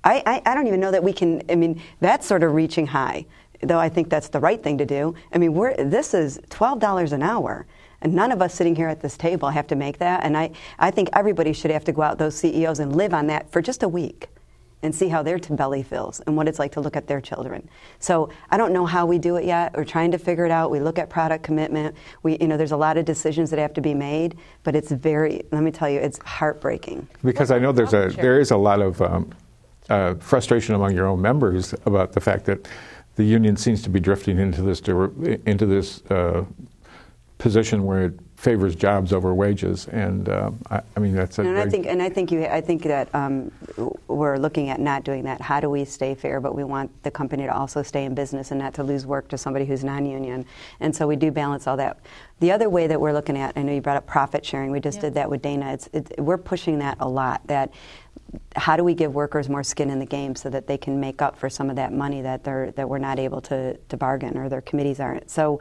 I, 0.04 0.22
I, 0.26 0.42
I 0.50 0.54
don't 0.54 0.66
even 0.66 0.80
know 0.80 0.90
that 0.90 1.02
we 1.02 1.14
can. 1.14 1.42
I 1.48 1.54
mean, 1.54 1.80
that's 2.00 2.26
sort 2.26 2.42
of 2.42 2.52
reaching 2.52 2.88
high 2.88 3.24
though 3.62 3.78
I 3.78 3.88
think 3.88 4.10
that's 4.10 4.28
the 4.28 4.40
right 4.40 4.62
thing 4.62 4.78
to 4.78 4.86
do. 4.86 5.14
I 5.32 5.38
mean, 5.38 5.54
we're, 5.54 5.74
this 5.76 6.14
is 6.14 6.38
$12 6.48 7.12
an 7.12 7.22
hour. 7.22 7.66
And 8.02 8.14
none 8.14 8.32
of 8.32 8.42
us 8.42 8.52
sitting 8.52 8.74
here 8.74 8.88
at 8.88 9.00
this 9.00 9.16
table 9.16 9.48
have 9.50 9.68
to 9.68 9.76
make 9.76 9.98
that. 9.98 10.24
And 10.24 10.36
I, 10.36 10.50
I 10.78 10.90
think 10.90 11.08
everybody 11.12 11.52
should 11.52 11.70
have 11.70 11.84
to 11.84 11.92
go 11.92 12.02
out, 12.02 12.18
those 12.18 12.34
CEOs, 12.34 12.80
and 12.80 12.96
live 12.96 13.14
on 13.14 13.28
that 13.28 13.50
for 13.52 13.62
just 13.62 13.84
a 13.84 13.88
week 13.88 14.28
and 14.82 14.92
see 14.92 15.08
how 15.08 15.22
their 15.22 15.38
belly 15.38 15.82
feels 15.82 16.18
and 16.20 16.36
what 16.36 16.48
it's 16.48 16.58
like 16.58 16.72
to 16.72 16.80
look 16.80 16.96
at 16.96 17.06
their 17.06 17.20
children. 17.20 17.68
So 18.00 18.30
I 18.50 18.56
don't 18.56 18.72
know 18.72 18.84
how 18.84 19.06
we 19.06 19.18
do 19.18 19.36
it 19.36 19.44
yet. 19.44 19.76
We're 19.76 19.84
trying 19.84 20.10
to 20.10 20.18
figure 20.18 20.44
it 20.44 20.50
out. 20.50 20.72
We 20.72 20.80
look 20.80 20.98
at 20.98 21.08
product 21.08 21.44
commitment. 21.44 21.94
We, 22.24 22.36
you 22.38 22.48
know, 22.48 22.56
there's 22.56 22.72
a 22.72 22.76
lot 22.76 22.96
of 22.96 23.04
decisions 23.04 23.50
that 23.50 23.60
have 23.60 23.72
to 23.74 23.80
be 23.80 23.94
made, 23.94 24.36
but 24.64 24.74
it's 24.74 24.90
very. 24.90 25.42
Let 25.52 25.62
me 25.62 25.70
tell 25.70 25.88
you, 25.88 26.00
it's 26.00 26.18
heartbreaking. 26.24 27.06
Because 27.22 27.52
I 27.52 27.60
know 27.60 27.70
there's 27.70 27.94
a 27.94 28.08
there 28.08 28.40
is 28.40 28.50
a 28.50 28.56
lot 28.56 28.80
of 28.80 29.00
um, 29.00 29.32
uh, 29.88 30.14
frustration 30.14 30.74
among 30.74 30.94
your 30.94 31.06
own 31.06 31.20
members 31.20 31.74
about 31.86 32.12
the 32.12 32.20
fact 32.20 32.44
that 32.46 32.66
the 33.16 33.24
union 33.24 33.56
seems 33.56 33.82
to 33.82 33.90
be 33.90 34.00
drifting 34.00 34.38
into 34.38 34.62
this 34.62 34.80
into 34.80 35.66
this 35.66 36.02
uh, 36.10 36.44
position 37.42 37.82
where 37.82 38.04
it 38.04 38.14
favors 38.36 38.76
jobs 38.76 39.12
over 39.12 39.34
wages, 39.34 39.88
and 39.88 40.28
uh, 40.28 40.52
I, 40.70 40.80
I, 40.96 41.00
mean 41.00 41.12
that's. 41.12 41.40
and 41.40 41.58
I 41.58 41.68
think, 41.68 41.86
and 41.86 42.00
I 42.00 42.08
think 42.08 42.30
you, 42.30 42.44
I 42.44 42.60
think 42.60 42.84
that 42.84 43.12
um, 43.16 43.50
we're 44.06 44.36
looking 44.36 44.68
at 44.70 44.78
not 44.78 45.02
doing 45.02 45.24
that. 45.24 45.40
How 45.40 45.58
do 45.58 45.68
we 45.68 45.84
stay 45.84 46.14
fair, 46.14 46.40
but 46.40 46.54
we 46.54 46.62
want 46.62 46.90
the 47.02 47.10
company 47.10 47.42
to 47.42 47.52
also 47.52 47.82
stay 47.82 48.04
in 48.04 48.14
business 48.14 48.52
and 48.52 48.60
not 48.60 48.74
to 48.74 48.84
lose 48.84 49.06
work 49.06 49.26
to 49.28 49.36
somebody 49.36 49.64
who's 49.64 49.82
non-union, 49.82 50.46
and 50.78 50.94
so 50.94 51.08
we 51.08 51.16
do 51.16 51.32
balance 51.32 51.66
all 51.66 51.76
that. 51.78 51.98
The 52.38 52.52
other 52.52 52.70
way 52.70 52.86
that 52.86 53.00
we're 53.00 53.12
looking 53.12 53.36
at, 53.36 53.56
I 53.56 53.62
know 53.62 53.72
you 53.72 53.80
brought 53.80 53.96
up 53.96 54.06
profit 54.06 54.46
sharing. 54.46 54.70
We 54.70 54.78
just 54.78 55.00
did 55.00 55.14
that 55.14 55.28
with 55.28 55.42
Dana. 55.42 55.72
It's, 55.72 55.88
it, 55.92 56.14
we're 56.18 56.38
pushing 56.38 56.78
that 56.78 56.96
a 57.00 57.08
lot. 57.08 57.44
That 57.48 57.72
how 58.56 58.76
do 58.76 58.84
we 58.84 58.94
give 58.94 59.14
workers 59.14 59.48
more 59.48 59.62
skin 59.62 59.90
in 59.90 59.98
the 59.98 60.06
game 60.06 60.34
so 60.34 60.48
that 60.50 60.66
they 60.66 60.78
can 60.78 60.98
make 60.98 61.20
up 61.20 61.36
for 61.36 61.50
some 61.50 61.68
of 61.68 61.76
that 61.76 61.92
money 61.92 62.22
that 62.22 62.44
they're 62.44 62.70
that 62.72 62.88
we're 62.88 62.98
not 62.98 63.18
able 63.18 63.40
to, 63.40 63.76
to 63.76 63.96
bargain 63.96 64.38
or 64.38 64.48
their 64.48 64.60
committees 64.60 65.00
aren't. 65.00 65.30
So 65.30 65.60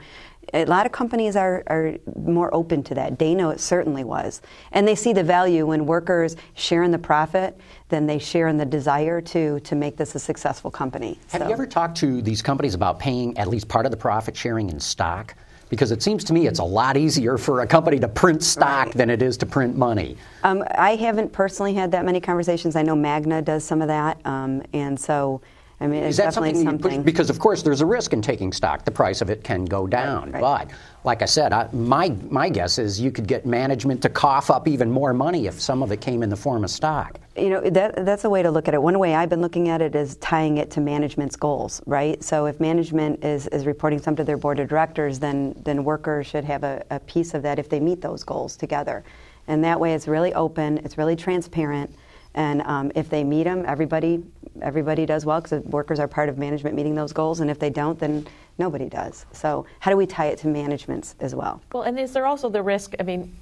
a 0.54 0.66
lot 0.66 0.86
of 0.86 0.92
companies 0.92 1.36
are, 1.36 1.64
are 1.68 1.96
more 2.16 2.54
open 2.54 2.84
to 2.84 2.96
that. 2.96 3.18
Dana 3.18 3.58
certainly 3.58 4.04
was. 4.04 4.42
And 4.72 4.88
they 4.88 4.96
see 4.96 5.14
the 5.14 5.24
value 5.24 5.66
when 5.66 5.86
workers 5.86 6.36
share 6.56 6.84
in 6.84 6.92
the 6.92 7.00
profit, 7.00 7.60
then 7.90 8.06
they 8.06 8.20
share 8.20 8.48
in 8.48 8.58
the 8.58 8.66
desire 8.66 9.22
to, 9.22 9.60
to 9.62 9.76
make 9.76 9.98
this 9.98 10.16
a 10.16 10.20
successful 10.20 10.72
company. 10.72 11.20
Have 11.30 11.42
so. 11.42 11.48
you 11.48 11.54
ever 11.54 11.66
talked 11.66 11.98
to 11.98 12.22
these 12.22 12.42
companies 12.42 12.74
about 12.74 13.00
paying 13.00 13.38
at 13.38 13.48
least 13.48 13.68
part 13.68 13.86
of 13.86 13.92
the 13.92 13.98
profit 13.98 14.36
sharing 14.36 14.70
in 14.70 14.80
stock? 14.80 15.36
Because 15.70 15.92
it 15.92 16.04
seems 16.04 16.26
to 16.26 16.34
me 16.34 16.48
it's 16.48 16.60
a 16.60 16.64
lot 16.66 16.98
easier 16.98 17.38
for 17.38 17.62
a 17.62 17.68
company 17.68 17.98
to 18.00 18.08
print 18.10 18.44
stock 18.44 18.88
right. 18.88 18.94
than 18.94 19.10
it 19.10 19.22
is 19.22 19.38
to 19.38 19.46
print 19.46 19.78
money. 19.78 20.18
Um, 20.44 20.66
I 20.72 20.98
haven't 20.98 21.32
personally 21.32 21.74
had 21.74 21.92
that 21.92 22.04
many 22.04 22.20
conversations. 22.20 22.76
I 22.76 22.82
know 22.82 22.96
Magna 22.96 23.42
does 23.42 23.64
some 23.64 23.82
of 23.82 23.88
that. 23.88 24.20
Um, 24.26 24.64
and 24.74 25.00
so 25.00 25.42
I 25.82 25.88
mean, 25.88 26.04
is 26.04 26.16
that 26.18 26.32
something, 26.32 26.64
something, 26.64 26.98
push, 26.98 27.04
because 27.04 27.32
of 27.32 27.40
course 27.40 27.64
there's 27.64 27.82
a 27.82 27.86
risk 27.88 28.14
in 28.14 28.22
taking 28.22 28.54
stock. 28.54 28.86
The 28.86 28.92
price 28.92 29.20
of 29.20 29.32
it 29.32 29.44
can 29.44 29.66
go 29.66 29.88
down. 29.88 30.32
Right, 30.32 30.44
right. 30.44 30.68
But 30.68 30.78
like 31.04 31.24
I 31.24 31.26
said, 31.26 31.54
I, 31.54 31.68
my 31.74 32.10
my 32.30 32.50
guess 32.50 32.78
is 32.78 33.02
you 33.02 33.12
could 33.12 33.26
get 33.26 33.48
management 33.48 34.00
to 34.04 34.10
cough 34.10 34.52
up 34.52 34.68
even 34.68 34.92
more 34.92 35.12
money 35.12 35.48
if 35.48 35.60
some 35.60 35.82
of 35.82 35.92
it 35.92 36.00
came 36.00 36.22
in 36.22 36.30
the 36.30 36.36
form 36.36 36.64
of 36.64 36.70
stock. 36.70 37.20
You 37.36 37.50
know, 37.50 37.62
that 37.62 38.06
that's 38.06 38.26
a 38.26 38.30
way 38.30 38.44
to 38.44 38.52
look 38.52 38.68
at 38.68 38.76
it. 38.76 38.82
One 38.82 39.00
way 39.00 39.16
I've 39.16 39.30
been 39.30 39.42
looking 39.42 39.70
at 39.70 39.82
it 39.82 39.96
is 39.96 40.18
tying 40.18 40.58
it 40.58 40.70
to 40.72 40.82
management's 40.82 41.36
goals, 41.36 41.82
right? 41.88 42.24
So 42.24 42.46
if 42.46 42.60
management 42.60 43.26
is, 43.26 43.48
is 43.48 43.66
reporting 43.66 44.00
some 44.00 44.16
to 44.18 44.24
their 44.24 44.38
board 44.38 44.60
of 44.60 44.70
directors, 44.70 45.18
then 45.18 45.60
then 45.66 45.84
workers 45.84 46.28
should 46.28 46.46
have 46.46 46.64
a, 46.64 46.86
a 46.92 47.00
piece 47.00 47.34
of 47.34 47.42
that 47.42 47.58
if 47.58 47.70
they 47.70 47.80
meet 47.80 48.02
those 48.02 48.24
goals 48.24 48.56
together. 48.56 49.04
And 49.48 49.64
that 49.64 49.80
way 49.80 49.96
it's 49.96 50.08
really 50.08 50.32
open, 50.36 50.78
it's 50.80 51.00
really 51.00 51.16
transparent 51.16 51.92
and 52.34 52.62
um, 52.62 52.92
if 52.96 53.10
they 53.10 53.24
meet 53.24 53.44
them, 53.44 53.66
everybody 53.68 54.24
everybody 54.62 55.06
does 55.06 55.26
well 55.26 55.42
because 55.42 55.64
workers 55.66 56.00
are 56.00 56.08
part 56.08 56.30
of 56.30 56.38
management 56.38 56.76
meeting 56.76 56.96
those 56.96 57.14
goals. 57.14 57.40
And 57.40 57.50
if 57.50 57.60
they 57.60 57.70
don't, 57.70 58.00
then 58.00 58.28
nobody 58.58 58.90
does. 58.90 59.26
So 59.32 59.66
how 59.80 59.92
do 59.92 59.98
we 59.98 60.06
tie 60.06 60.28
it 60.28 60.40
to 60.40 60.48
managements 60.48 61.16
as 61.20 61.36
well? 61.36 61.62
Well, 61.72 61.84
and 61.84 62.00
is 62.00 62.14
there 62.14 62.26
also 62.26 62.50
the 62.50 62.62
risk? 62.62 62.96
I 63.00 63.04
mean, 63.04 63.36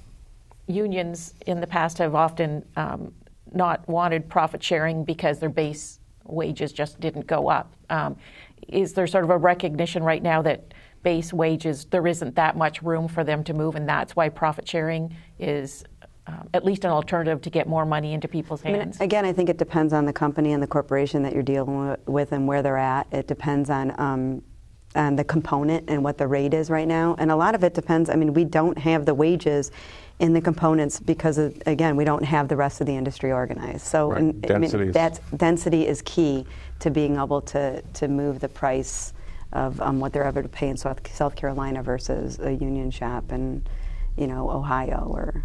unions 0.66 1.34
in 1.46 1.60
the 1.60 1.66
past 1.66 1.98
have 1.98 2.14
often 2.14 2.64
um, 2.76 3.12
not 3.52 3.86
wanted 3.88 4.28
profit 4.28 4.62
sharing 4.62 5.04
because 5.04 5.38
their 5.38 5.48
base 5.48 5.98
wages 6.24 6.72
just 6.72 7.00
didn't 7.00 7.26
go 7.26 7.48
up. 7.48 7.74
Um, 7.90 8.16
is 8.68 8.92
there 8.92 9.06
sort 9.06 9.24
of 9.24 9.30
a 9.30 9.36
recognition 9.36 10.04
right 10.04 10.22
now 10.22 10.42
that 10.42 10.72
base 11.02 11.32
wages 11.32 11.86
there 11.86 12.06
isn't 12.06 12.36
that 12.36 12.56
much 12.56 12.82
room 12.82 13.08
for 13.08 13.24
them 13.24 13.42
to 13.44 13.54
move, 13.54 13.74
and 13.74 13.88
that's 13.88 14.14
why 14.14 14.28
profit 14.28 14.68
sharing 14.68 15.16
is 15.38 15.82
um, 16.32 16.48
at 16.54 16.64
least 16.64 16.84
an 16.84 16.90
alternative 16.90 17.40
to 17.42 17.50
get 17.50 17.68
more 17.68 17.84
money 17.84 18.12
into 18.12 18.28
people's 18.28 18.62
hands? 18.62 18.96
I 18.98 19.00
mean, 19.00 19.06
again, 19.06 19.24
I 19.24 19.32
think 19.32 19.48
it 19.48 19.58
depends 19.58 19.92
on 19.92 20.04
the 20.04 20.12
company 20.12 20.52
and 20.52 20.62
the 20.62 20.66
corporation 20.66 21.22
that 21.22 21.32
you're 21.32 21.42
dealing 21.42 21.96
with 22.06 22.32
and 22.32 22.46
where 22.46 22.62
they're 22.62 22.76
at. 22.76 23.06
It 23.12 23.26
depends 23.26 23.70
on 23.70 23.98
um, 24.00 24.42
on 24.96 25.14
the 25.14 25.22
component 25.22 25.88
and 25.88 26.02
what 26.02 26.18
the 26.18 26.26
rate 26.26 26.52
is 26.52 26.68
right 26.68 26.88
now, 26.88 27.14
and 27.18 27.30
a 27.30 27.36
lot 27.36 27.54
of 27.54 27.62
it 27.62 27.74
depends. 27.74 28.10
I 28.10 28.16
mean, 28.16 28.34
we 28.34 28.44
don't 28.44 28.76
have 28.78 29.06
the 29.06 29.14
wages 29.14 29.70
in 30.20 30.34
the 30.34 30.40
components 30.40 31.00
because 31.00 31.38
of, 31.38 31.60
again 31.66 31.96
we 31.96 32.04
don't 32.04 32.22
have 32.22 32.46
the 32.46 32.56
rest 32.56 32.80
of 32.80 32.86
the 32.86 32.94
industry 32.94 33.32
organized. 33.32 33.86
So 33.86 34.10
right. 34.10 34.20
and, 34.20 34.50
I 34.50 34.58
mean, 34.58 34.92
that's 34.92 35.18
density 35.36 35.86
is 35.86 36.02
key 36.02 36.46
to 36.80 36.90
being 36.90 37.16
able 37.16 37.40
to 37.42 37.82
to 37.82 38.08
move 38.08 38.38
the 38.40 38.48
price 38.48 39.14
of 39.52 39.80
um, 39.80 39.98
what 39.98 40.12
they're 40.12 40.28
able 40.28 40.42
to 40.42 40.48
pay 40.48 40.68
in 40.68 40.76
South, 40.76 41.00
South 41.12 41.34
Carolina 41.34 41.82
versus 41.82 42.38
a 42.38 42.52
union 42.52 42.90
shop 42.90 43.32
in 43.32 43.64
you 44.16 44.26
know 44.26 44.50
Ohio 44.50 45.10
or 45.10 45.44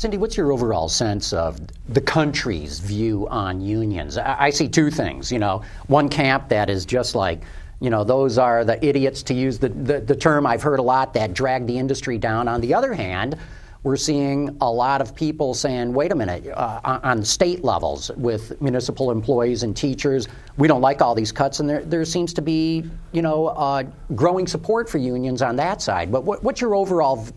Cindy, 0.00 0.16
what's 0.16 0.34
your 0.34 0.50
overall 0.50 0.88
sense 0.88 1.34
of 1.34 1.60
the 1.90 2.00
country's 2.00 2.78
view 2.78 3.28
on 3.28 3.60
unions? 3.60 4.16
I, 4.16 4.48
see 4.48 4.66
two 4.66 4.90
things. 4.90 5.30
You 5.30 5.38
know, 5.38 5.60
one 5.88 6.08
camp 6.08 6.48
that 6.48 6.70
is 6.70 6.86
just 6.86 7.14
like, 7.14 7.42
you 7.80 7.90
know, 7.90 8.02
those 8.02 8.38
are 8.38 8.64
the 8.64 8.82
idiots, 8.82 9.22
to 9.24 9.34
use 9.34 9.58
the, 9.58 9.68
the, 9.68 10.00
the 10.00 10.16
term 10.16 10.46
I've 10.46 10.62
heard 10.62 10.78
a 10.78 10.82
lot, 10.82 11.12
that 11.12 11.34
drag 11.34 11.66
the 11.66 11.76
industry 11.76 12.16
down. 12.16 12.48
On 12.48 12.62
the 12.62 12.72
other 12.72 12.94
hand, 12.94 13.36
we're 13.82 13.98
seeing 13.98 14.56
a 14.62 14.72
lot 14.72 15.02
of 15.02 15.14
people 15.14 15.52
saying, 15.52 15.92
wait 15.92 16.12
a 16.12 16.14
minute, 16.14 16.46
uh, 16.46 17.00
on 17.02 17.22
state 17.22 17.62
levels 17.62 18.10
with 18.16 18.58
municipal 18.62 19.10
employees 19.10 19.64
and 19.64 19.76
teachers, 19.76 20.28
we 20.56 20.66
don't 20.66 20.80
like 20.80 21.02
all 21.02 21.14
these 21.14 21.30
cuts, 21.30 21.60
and 21.60 21.68
there, 21.68 21.84
there 21.84 22.06
seems 22.06 22.32
to 22.32 22.40
be, 22.40 22.88
you 23.12 23.20
know, 23.20 23.48
uh, 23.48 23.82
growing 24.14 24.46
support 24.46 24.88
for 24.88 24.96
unions 24.96 25.42
on 25.42 25.56
that 25.56 25.82
side. 25.82 26.10
But 26.10 26.24
what, 26.24 26.42
what's 26.42 26.62
your 26.62 26.74
overall 26.74 27.28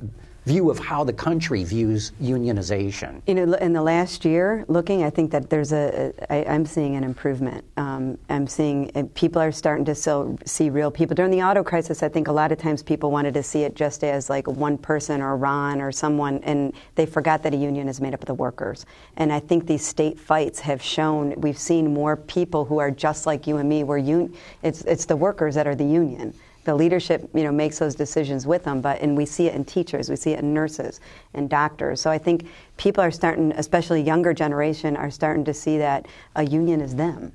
view 0.45 0.69
of 0.69 0.79
how 0.79 1.03
the 1.03 1.13
country 1.13 1.63
views 1.63 2.11
unionization? 2.21 3.21
You 3.27 3.35
know, 3.35 3.53
in 3.53 3.73
the 3.73 3.81
last 3.81 4.25
year, 4.25 4.65
looking, 4.67 5.03
I 5.03 5.09
think 5.09 5.31
that 5.31 5.49
there's 5.49 5.71
a, 5.71 6.13
a 6.29 6.33
I, 6.33 6.53
I'm 6.53 6.65
seeing 6.65 6.95
an 6.95 7.03
improvement. 7.03 7.63
Um, 7.77 8.17
I'm 8.29 8.47
seeing 8.47 8.91
uh, 8.95 9.03
people 9.13 9.41
are 9.41 9.51
starting 9.51 9.85
to 9.85 9.95
still 9.95 10.37
see 10.45 10.69
real 10.69 10.91
people. 10.91 11.15
During 11.15 11.31
the 11.31 11.41
auto 11.41 11.63
crisis, 11.63 12.03
I 12.03 12.09
think 12.09 12.27
a 12.27 12.31
lot 12.31 12.51
of 12.51 12.57
times 12.57 12.83
people 12.83 13.11
wanted 13.11 13.33
to 13.35 13.43
see 13.43 13.63
it 13.63 13.75
just 13.75 14.03
as 14.03 14.29
like 14.29 14.47
one 14.47 14.77
person 14.77 15.21
or 15.21 15.37
Ron 15.37 15.81
or 15.81 15.91
someone, 15.91 16.39
and 16.43 16.73
they 16.95 17.05
forgot 17.05 17.43
that 17.43 17.53
a 17.53 17.57
union 17.57 17.87
is 17.87 18.01
made 18.01 18.13
up 18.13 18.21
of 18.21 18.27
the 18.27 18.33
workers. 18.33 18.85
And 19.17 19.31
I 19.31 19.39
think 19.39 19.65
these 19.65 19.85
state 19.85 20.19
fights 20.19 20.59
have 20.59 20.81
shown 20.81 21.33
we've 21.37 21.57
seen 21.57 21.93
more 21.93 22.17
people 22.17 22.65
who 22.65 22.79
are 22.79 22.91
just 22.91 23.25
like 23.25 23.47
you 23.47 23.57
and 23.57 23.69
me, 23.69 23.83
where 23.83 23.99
un- 23.99 24.33
it's 24.61 24.81
it's 24.81 25.05
the 25.05 25.15
workers 25.15 25.55
that 25.55 25.67
are 25.67 25.75
the 25.75 25.85
union 25.85 26.33
the 26.63 26.73
leadership 26.73 27.29
you 27.33 27.43
know 27.43 27.51
makes 27.51 27.79
those 27.79 27.95
decisions 27.95 28.47
with 28.47 28.63
them 28.63 28.81
but 28.81 29.01
and 29.01 29.15
we 29.15 29.25
see 29.25 29.47
it 29.47 29.55
in 29.55 29.65
teachers 29.65 30.09
we 30.09 30.15
see 30.15 30.31
it 30.31 30.39
in 30.39 30.53
nurses 30.53 30.99
and 31.33 31.49
doctors. 31.49 32.01
So 32.01 32.09
i 32.09 32.17
think 32.17 32.47
people 32.77 33.03
are 33.03 33.11
starting 33.11 33.51
especially 33.53 34.01
younger 34.01 34.33
generation 34.33 34.95
are 34.95 35.11
starting 35.11 35.45
to 35.45 35.53
see 35.53 35.77
that 35.77 36.07
a 36.35 36.43
union 36.43 36.81
is 36.81 36.95
them. 36.95 37.33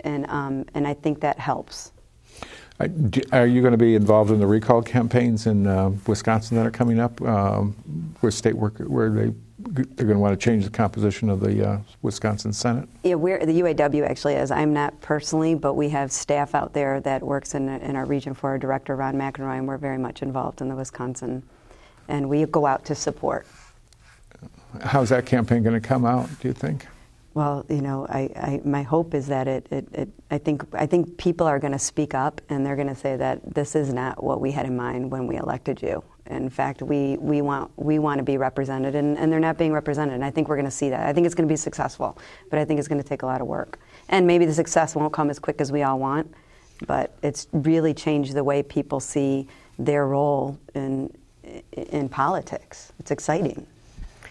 And 0.00 0.26
um, 0.30 0.64
and 0.74 0.86
i 0.86 0.94
think 0.94 1.20
that 1.20 1.38
helps. 1.38 1.92
Are 3.32 3.46
you 3.46 3.60
going 3.60 3.72
to 3.72 3.78
be 3.78 3.94
involved 3.94 4.30
in 4.30 4.40
the 4.40 4.46
recall 4.46 4.80
campaigns 4.80 5.46
in 5.46 5.66
uh, 5.66 5.90
Wisconsin 6.06 6.56
that 6.56 6.66
are 6.66 6.70
coming 6.70 6.98
up, 6.98 7.20
um, 7.20 7.72
where 8.20 8.32
state 8.32 8.54
work, 8.54 8.78
where 8.78 9.10
they 9.10 9.34
they're 9.68 10.06
going 10.06 10.16
to 10.16 10.18
want 10.18 10.38
to 10.38 10.44
change 10.44 10.64
the 10.64 10.70
composition 10.70 11.28
of 11.28 11.40
the 11.40 11.68
uh, 11.68 11.78
Wisconsin 12.02 12.52
Senate? 12.52 12.88
Yeah, 13.02 13.14
we're, 13.14 13.44
the 13.44 13.60
UAW 13.60 14.08
actually 14.08 14.34
is. 14.34 14.50
I'm 14.50 14.72
not 14.72 15.00
personally, 15.00 15.54
but 15.54 15.74
we 15.74 15.88
have 15.90 16.10
staff 16.10 16.54
out 16.54 16.72
there 16.72 17.00
that 17.00 17.22
works 17.22 17.54
in, 17.54 17.68
in 17.68 17.96
our 17.96 18.06
region 18.06 18.34
for 18.34 18.50
our 18.50 18.58
director, 18.58 18.96
Ron 18.96 19.14
McInroy, 19.14 19.58
and 19.58 19.68
we're 19.68 19.78
very 19.78 19.98
much 19.98 20.22
involved 20.22 20.60
in 20.60 20.68
the 20.68 20.76
Wisconsin. 20.76 21.42
And 22.08 22.28
we 22.28 22.44
go 22.46 22.66
out 22.66 22.84
to 22.86 22.94
support. 22.94 23.46
How's 24.82 25.10
that 25.10 25.26
campaign 25.26 25.62
going 25.62 25.80
to 25.80 25.86
come 25.86 26.04
out, 26.04 26.28
do 26.40 26.48
you 26.48 26.54
think? 26.54 26.86
Well, 27.34 27.64
you 27.68 27.80
know, 27.80 28.06
I, 28.08 28.30
I, 28.36 28.60
my 28.64 28.82
hope 28.82 29.14
is 29.14 29.28
that 29.28 29.46
it, 29.46 29.66
it, 29.70 29.86
it, 29.92 30.08
I 30.30 30.38
think 30.38 30.64
I 30.74 30.86
think 30.86 31.16
people 31.16 31.46
are 31.46 31.60
going 31.60 31.72
to 31.72 31.78
speak 31.78 32.12
up 32.12 32.40
and 32.48 32.66
they're 32.66 32.74
going 32.74 32.88
to 32.88 32.94
say 32.94 33.16
that 33.16 33.54
this 33.54 33.76
is 33.76 33.92
not 33.92 34.22
what 34.22 34.40
we 34.40 34.50
had 34.50 34.66
in 34.66 34.76
mind 34.76 35.12
when 35.12 35.28
we 35.28 35.36
elected 35.36 35.80
you. 35.80 36.02
In 36.30 36.48
fact, 36.48 36.80
we, 36.80 37.16
we, 37.18 37.42
want, 37.42 37.70
we 37.76 37.98
want 37.98 38.18
to 38.18 38.22
be 38.22 38.38
represented, 38.38 38.94
and, 38.94 39.18
and 39.18 39.32
they're 39.32 39.40
not 39.40 39.58
being 39.58 39.72
represented. 39.72 40.14
And 40.14 40.24
I 40.24 40.30
think 40.30 40.48
we're 40.48 40.56
going 40.56 40.64
to 40.64 40.70
see 40.70 40.88
that. 40.90 41.06
I 41.06 41.12
think 41.12 41.26
it's 41.26 41.34
going 41.34 41.48
to 41.48 41.52
be 41.52 41.56
successful, 41.56 42.16
but 42.50 42.58
I 42.58 42.64
think 42.64 42.78
it's 42.78 42.88
going 42.88 43.02
to 43.02 43.08
take 43.08 43.22
a 43.22 43.26
lot 43.26 43.40
of 43.40 43.46
work. 43.46 43.78
And 44.08 44.26
maybe 44.26 44.46
the 44.46 44.54
success 44.54 44.94
won't 44.94 45.12
come 45.12 45.28
as 45.30 45.38
quick 45.38 45.60
as 45.60 45.72
we 45.72 45.82
all 45.82 45.98
want, 45.98 46.32
but 46.86 47.16
it's 47.22 47.48
really 47.52 47.92
changed 47.92 48.34
the 48.34 48.44
way 48.44 48.62
people 48.62 49.00
see 49.00 49.48
their 49.78 50.06
role 50.06 50.58
in, 50.74 51.12
in 51.72 52.08
politics. 52.08 52.92
It's 53.00 53.10
exciting. 53.10 53.66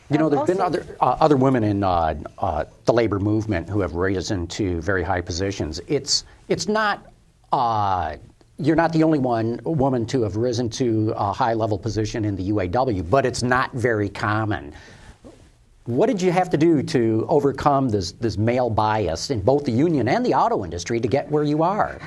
You 0.09 0.17
know, 0.17 0.29
there's 0.29 0.47
been 0.47 0.59
other 0.59 0.85
uh, 1.01 1.17
other 1.19 1.38
women 1.38 1.63
in 1.63 1.83
uh, 1.83 2.15
uh, 2.39 2.65
the 2.85 2.93
labor 2.93 3.19
movement 3.19 3.69
who 3.69 3.79
have 3.81 3.93
risen 3.93 4.47
to 4.47 4.81
very 4.81 5.03
high 5.03 5.21
positions. 5.21 5.79
It's 5.88 6.23
it's 6.47 6.67
not 6.67 7.05
uh, 7.51 8.15
you're 8.60 8.76
not 8.76 8.91
the 8.91 9.04
only 9.04 9.19
one 9.19 9.60
woman 9.63 10.06
to 10.08 10.22
have 10.24 10.36
risen 10.36 10.69
to 10.69 11.13
a 11.15 11.32
high 11.32 11.54
level 11.54 11.78
position 11.78 12.26
in 12.26 12.36
the 12.36 12.50
UAW, 12.52 13.10
but 13.10 13.26
it's 13.26 13.41
not 13.41 13.72
very 13.74 14.10
common. 14.10 14.74
What 15.86 16.08
did 16.08 16.22
you 16.22 16.32
have 16.32 16.50
to 16.52 16.58
do 16.58 16.84
to 16.84 17.26
overcome 17.30 17.89
this, 17.89 18.12
this 18.12 18.38
male 18.38 18.69
bias 18.69 19.32
in 19.32 19.41
both 19.41 19.63
the 19.63 19.72
union 19.72 20.08
and 20.08 20.24
the 20.26 20.34
auto 20.36 20.63
industry 20.63 21.00
to 21.00 21.08
get 21.08 21.32
where 21.32 21.43
you 21.43 21.63
are? 21.63 22.00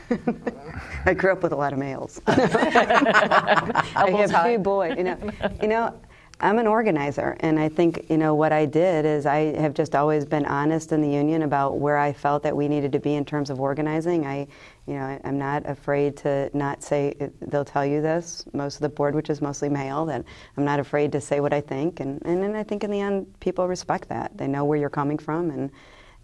I 1.07 1.15
grew 1.15 1.33
up 1.33 1.43
with 1.43 1.53
a 1.53 1.57
lot 1.57 1.73
of 1.73 1.79
males. 1.79 2.21
I 2.27 4.15
have 4.17 4.47
two 4.47 4.59
boys. 4.59 4.97
You 4.97 5.05
know, 5.05 5.19
you 5.61 5.69
know 5.69 5.99
I'm 6.42 6.59
an 6.59 6.66
organizer, 6.66 7.37
and 7.38 7.57
I 7.57 7.68
think 7.68 8.11
you 8.11 8.18
know 8.18 8.35
what 8.35 8.50
I 8.50 8.66
did 8.66 9.05
is 9.05 9.26
I 9.26 9.57
have 9.61 9.74
just 9.74 9.94
always 9.94 10.24
been 10.24 10.44
honest 10.44 10.90
in 10.90 11.00
the 11.00 11.09
union 11.09 11.42
about 11.42 11.78
where 11.78 11.96
I 11.96 12.12
felt 12.12 12.42
that 12.42 12.57
we 12.57 12.66
needed 12.66 12.90
to 12.92 12.98
be 12.98 13.14
in 13.14 13.24
terms 13.24 13.48
of 13.48 13.61
organizing. 13.61 14.26
I, 14.26 14.48
you 14.87 14.94
know, 14.94 15.20
I'm 15.22 15.38
not 15.38 15.64
afraid 15.70 16.16
to 16.18 16.50
not 16.52 16.83
say. 16.83 17.14
They'll 17.42 17.64
tell 17.64 17.87
you 17.87 18.02
this. 18.02 18.44
Most 18.52 18.74
of 18.74 18.81
the 18.81 18.88
board, 18.88 19.14
which 19.14 19.31
is 19.31 19.40
mostly 19.40 19.68
male, 19.68 20.05
that 20.07 20.24
I'm 20.57 20.64
not 20.64 20.81
afraid 20.81 21.12
to 21.12 21.20
say 21.20 21.38
what 21.38 21.52
I 21.52 21.61
think, 21.61 22.00
and 22.00 22.20
and, 22.24 22.42
and 22.42 22.57
I 22.57 22.64
think 22.64 22.83
in 22.83 22.90
the 22.90 23.00
end, 23.00 23.38
people 23.38 23.68
respect 23.68 24.09
that. 24.09 24.37
They 24.37 24.48
know 24.48 24.64
where 24.64 24.78
you're 24.78 24.90
coming 24.90 25.18
from, 25.18 25.50
and 25.50 25.70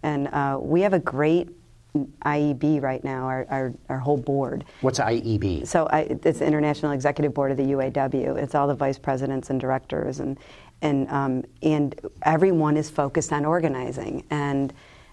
and 0.03 0.27
uh, 0.27 0.57
we 0.61 0.81
have 0.81 0.93
a 0.93 0.99
great 0.99 1.49
IEB 1.95 2.81
right 2.81 3.03
now, 3.03 3.25
our, 3.25 3.47
our, 3.49 3.73
our, 3.89 3.97
whole 3.97 4.17
board. 4.17 4.63
What's 4.81 4.99
IEB? 4.99 5.65
So 5.65 5.87
I, 5.87 6.01
it's 6.23 6.39
the 6.39 6.45
International 6.45 6.91
Executive 6.91 7.33
Board 7.33 7.51
of 7.51 7.57
the 7.57 7.63
UAW. 7.63 8.37
It's 8.37 8.53
all 8.53 8.67
the 8.67 8.75
vice 8.75 8.99
presidents 8.99 9.49
and 9.49 9.59
directors, 9.59 10.19
and 10.19 10.37
and 10.81 11.09
um, 11.09 11.43
and 11.63 11.99
everyone 12.23 12.77
is 12.77 12.89
focused 12.89 13.33
on 13.33 13.43
organizing. 13.43 14.23
And 14.29 14.71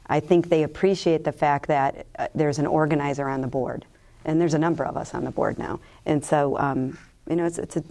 I 0.08 0.20
think 0.20 0.50
they 0.50 0.64
appreciate 0.64 1.24
the 1.24 1.32
fact 1.32 1.66
that 1.68 2.06
uh, 2.18 2.28
there's 2.34 2.58
an 2.58 2.66
organizer 2.66 3.26
on 3.26 3.40
the 3.40 3.48
board, 3.48 3.86
and 4.26 4.38
there's 4.38 4.54
a 4.54 4.58
number 4.58 4.84
of 4.84 4.98
us 4.98 5.14
on 5.14 5.24
the 5.24 5.30
board 5.30 5.58
now. 5.58 5.80
And 6.04 6.22
so 6.22 6.58
um, 6.58 6.98
you 7.28 7.36
know, 7.36 7.46
it's 7.46 7.58
it's 7.58 7.76
a 7.76 7.84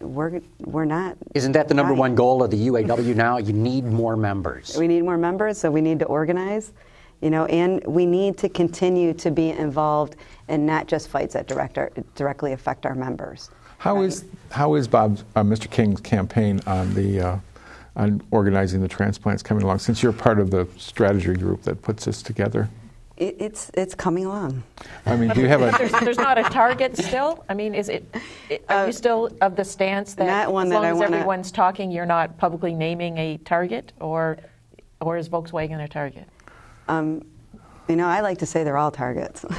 we're 0.00 0.40
we're 0.58 0.86
not. 0.86 1.18
Isn't 1.34 1.52
that 1.52 1.68
the 1.68 1.74
number 1.74 1.92
one 1.92 2.14
goal 2.14 2.42
of 2.42 2.50
the 2.50 2.68
UAW 2.68 3.14
now? 3.14 3.36
You 3.36 3.52
need 3.52 3.84
more 3.84 4.16
members. 4.16 4.76
We 4.78 4.88
need 4.88 5.02
more 5.02 5.18
members, 5.18 5.58
so 5.58 5.70
we 5.70 5.82
need 5.82 5.98
to 5.98 6.06
organize 6.06 6.72
you 7.22 7.30
know, 7.30 7.46
and 7.46 7.82
we 7.86 8.04
need 8.04 8.36
to 8.38 8.48
continue 8.48 9.14
to 9.14 9.30
be 9.30 9.50
involved 9.50 10.16
in 10.48 10.66
not 10.66 10.88
just 10.88 11.08
fights 11.08 11.34
that 11.34 11.46
direct 11.46 11.78
our, 11.78 11.90
directly 12.16 12.52
affect 12.52 12.84
our 12.84 12.96
members. 12.96 13.48
How 13.78 13.94
right? 13.96 14.06
is 14.06 14.24
how 14.50 14.74
is 14.74 14.88
Bob, 14.88 15.20
uh, 15.36 15.42
Mr. 15.42 15.70
King's 15.70 16.00
campaign 16.00 16.60
on 16.66 16.92
the 16.94 17.20
uh, 17.20 17.36
on 17.94 18.22
organizing 18.32 18.80
the 18.80 18.88
transplants 18.88 19.42
coming 19.42 19.62
along? 19.62 19.78
Since 19.78 20.02
you're 20.02 20.12
part 20.12 20.40
of 20.40 20.50
the 20.50 20.68
strategy 20.76 21.34
group 21.34 21.62
that 21.62 21.80
puts 21.80 22.04
this 22.04 22.22
together. 22.22 22.68
It, 23.16 23.36
it's 23.38 23.70
it's 23.74 23.94
coming 23.94 24.26
along. 24.26 24.64
I 25.06 25.16
mean, 25.16 25.30
do 25.30 25.40
you 25.40 25.48
have 25.48 25.62
a? 25.62 25.70
there's, 25.78 25.92
there's, 26.00 26.18
not 26.18 26.38
a 26.38 26.42
target 26.44 26.96
still. 26.96 27.44
I 27.48 27.54
mean, 27.54 27.74
is 27.74 27.88
it? 27.88 28.04
it 28.48 28.64
are 28.68 28.84
uh, 28.84 28.86
you 28.86 28.92
still 28.92 29.30
of 29.40 29.54
the 29.54 29.64
stance 29.64 30.14
that 30.14 30.48
as 30.48 30.48
long 30.48 30.70
that 30.70 30.84
as 30.84 30.96
wanna, 30.96 31.16
everyone's 31.16 31.52
talking, 31.52 31.92
you're 31.92 32.06
not 32.06 32.36
publicly 32.36 32.74
naming 32.74 33.16
a 33.18 33.36
target, 33.38 33.92
or 34.00 34.38
or 35.00 35.16
is 35.16 35.28
Volkswagen 35.28 35.82
a 35.82 35.88
target? 35.88 36.28
Um, 36.92 37.22
you 37.88 37.96
know, 37.96 38.06
I 38.06 38.20
like 38.20 38.38
to 38.38 38.46
say 38.46 38.64
they're 38.64 38.78
all 38.78 38.90
targets. 38.90 39.44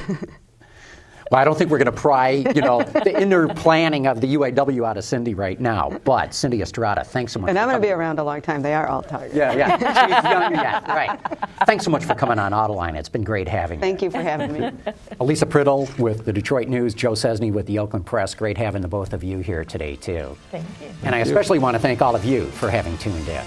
Well, 1.30 1.40
I 1.40 1.44
don't 1.44 1.56
think 1.56 1.70
we're 1.70 1.78
going 1.78 1.86
to 1.86 1.92
pry, 1.92 2.44
you 2.54 2.60
know, 2.60 2.82
the 2.82 3.18
inner 3.18 3.48
planning 3.48 4.06
of 4.06 4.20
the 4.20 4.34
UAW 4.34 4.86
out 4.86 4.98
of 4.98 5.04
Cindy 5.04 5.34
right 5.34 5.58
now. 5.58 5.90
But 6.04 6.34
Cindy 6.34 6.60
Estrada, 6.60 7.02
thanks 7.02 7.32
so 7.32 7.40
much. 7.40 7.48
And 7.48 7.58
I'm 7.58 7.66
going 7.66 7.80
to 7.80 7.84
be 7.84 7.90
around 7.90 8.18
a 8.18 8.24
long 8.24 8.42
time. 8.42 8.60
They 8.60 8.74
are 8.74 8.86
all 8.86 9.02
targets. 9.02 9.34
Yeah, 9.34 9.54
yeah. 9.54 9.78
She's 9.78 10.30
young, 10.30 10.52
yeah, 10.52 10.92
right. 10.94 11.18
Thanks 11.66 11.84
so 11.84 11.90
much 11.90 12.04
for 12.04 12.14
coming 12.14 12.38
on 12.38 12.52
Autoline. 12.52 12.94
It's 12.94 13.08
been 13.08 13.24
great 13.24 13.48
having 13.48 13.78
you. 13.78 13.80
Thank 13.80 14.02
you 14.02 14.10
for 14.10 14.20
having 14.20 14.52
me. 14.52 14.60
Alisa 15.18 15.48
Priddle 15.48 15.98
with 15.98 16.26
the 16.26 16.32
Detroit 16.32 16.68
News, 16.68 16.92
Joe 16.92 17.12
Szczesny 17.12 17.50
with 17.50 17.66
the 17.66 17.78
Oakland 17.78 18.04
Press. 18.04 18.34
Great 18.34 18.58
having 18.58 18.82
the 18.82 18.88
both 18.88 19.14
of 19.14 19.24
you 19.24 19.38
here 19.38 19.64
today 19.64 19.96
too. 19.96 20.36
Thank 20.50 20.66
you. 20.82 20.88
And 21.04 21.14
I 21.14 21.18
especially 21.18 21.58
want 21.58 21.74
to 21.74 21.78
thank 21.80 22.02
all 22.02 22.14
of 22.14 22.26
you 22.26 22.44
for 22.46 22.68
having 22.70 22.98
tuned 22.98 23.28
in. 23.28 23.44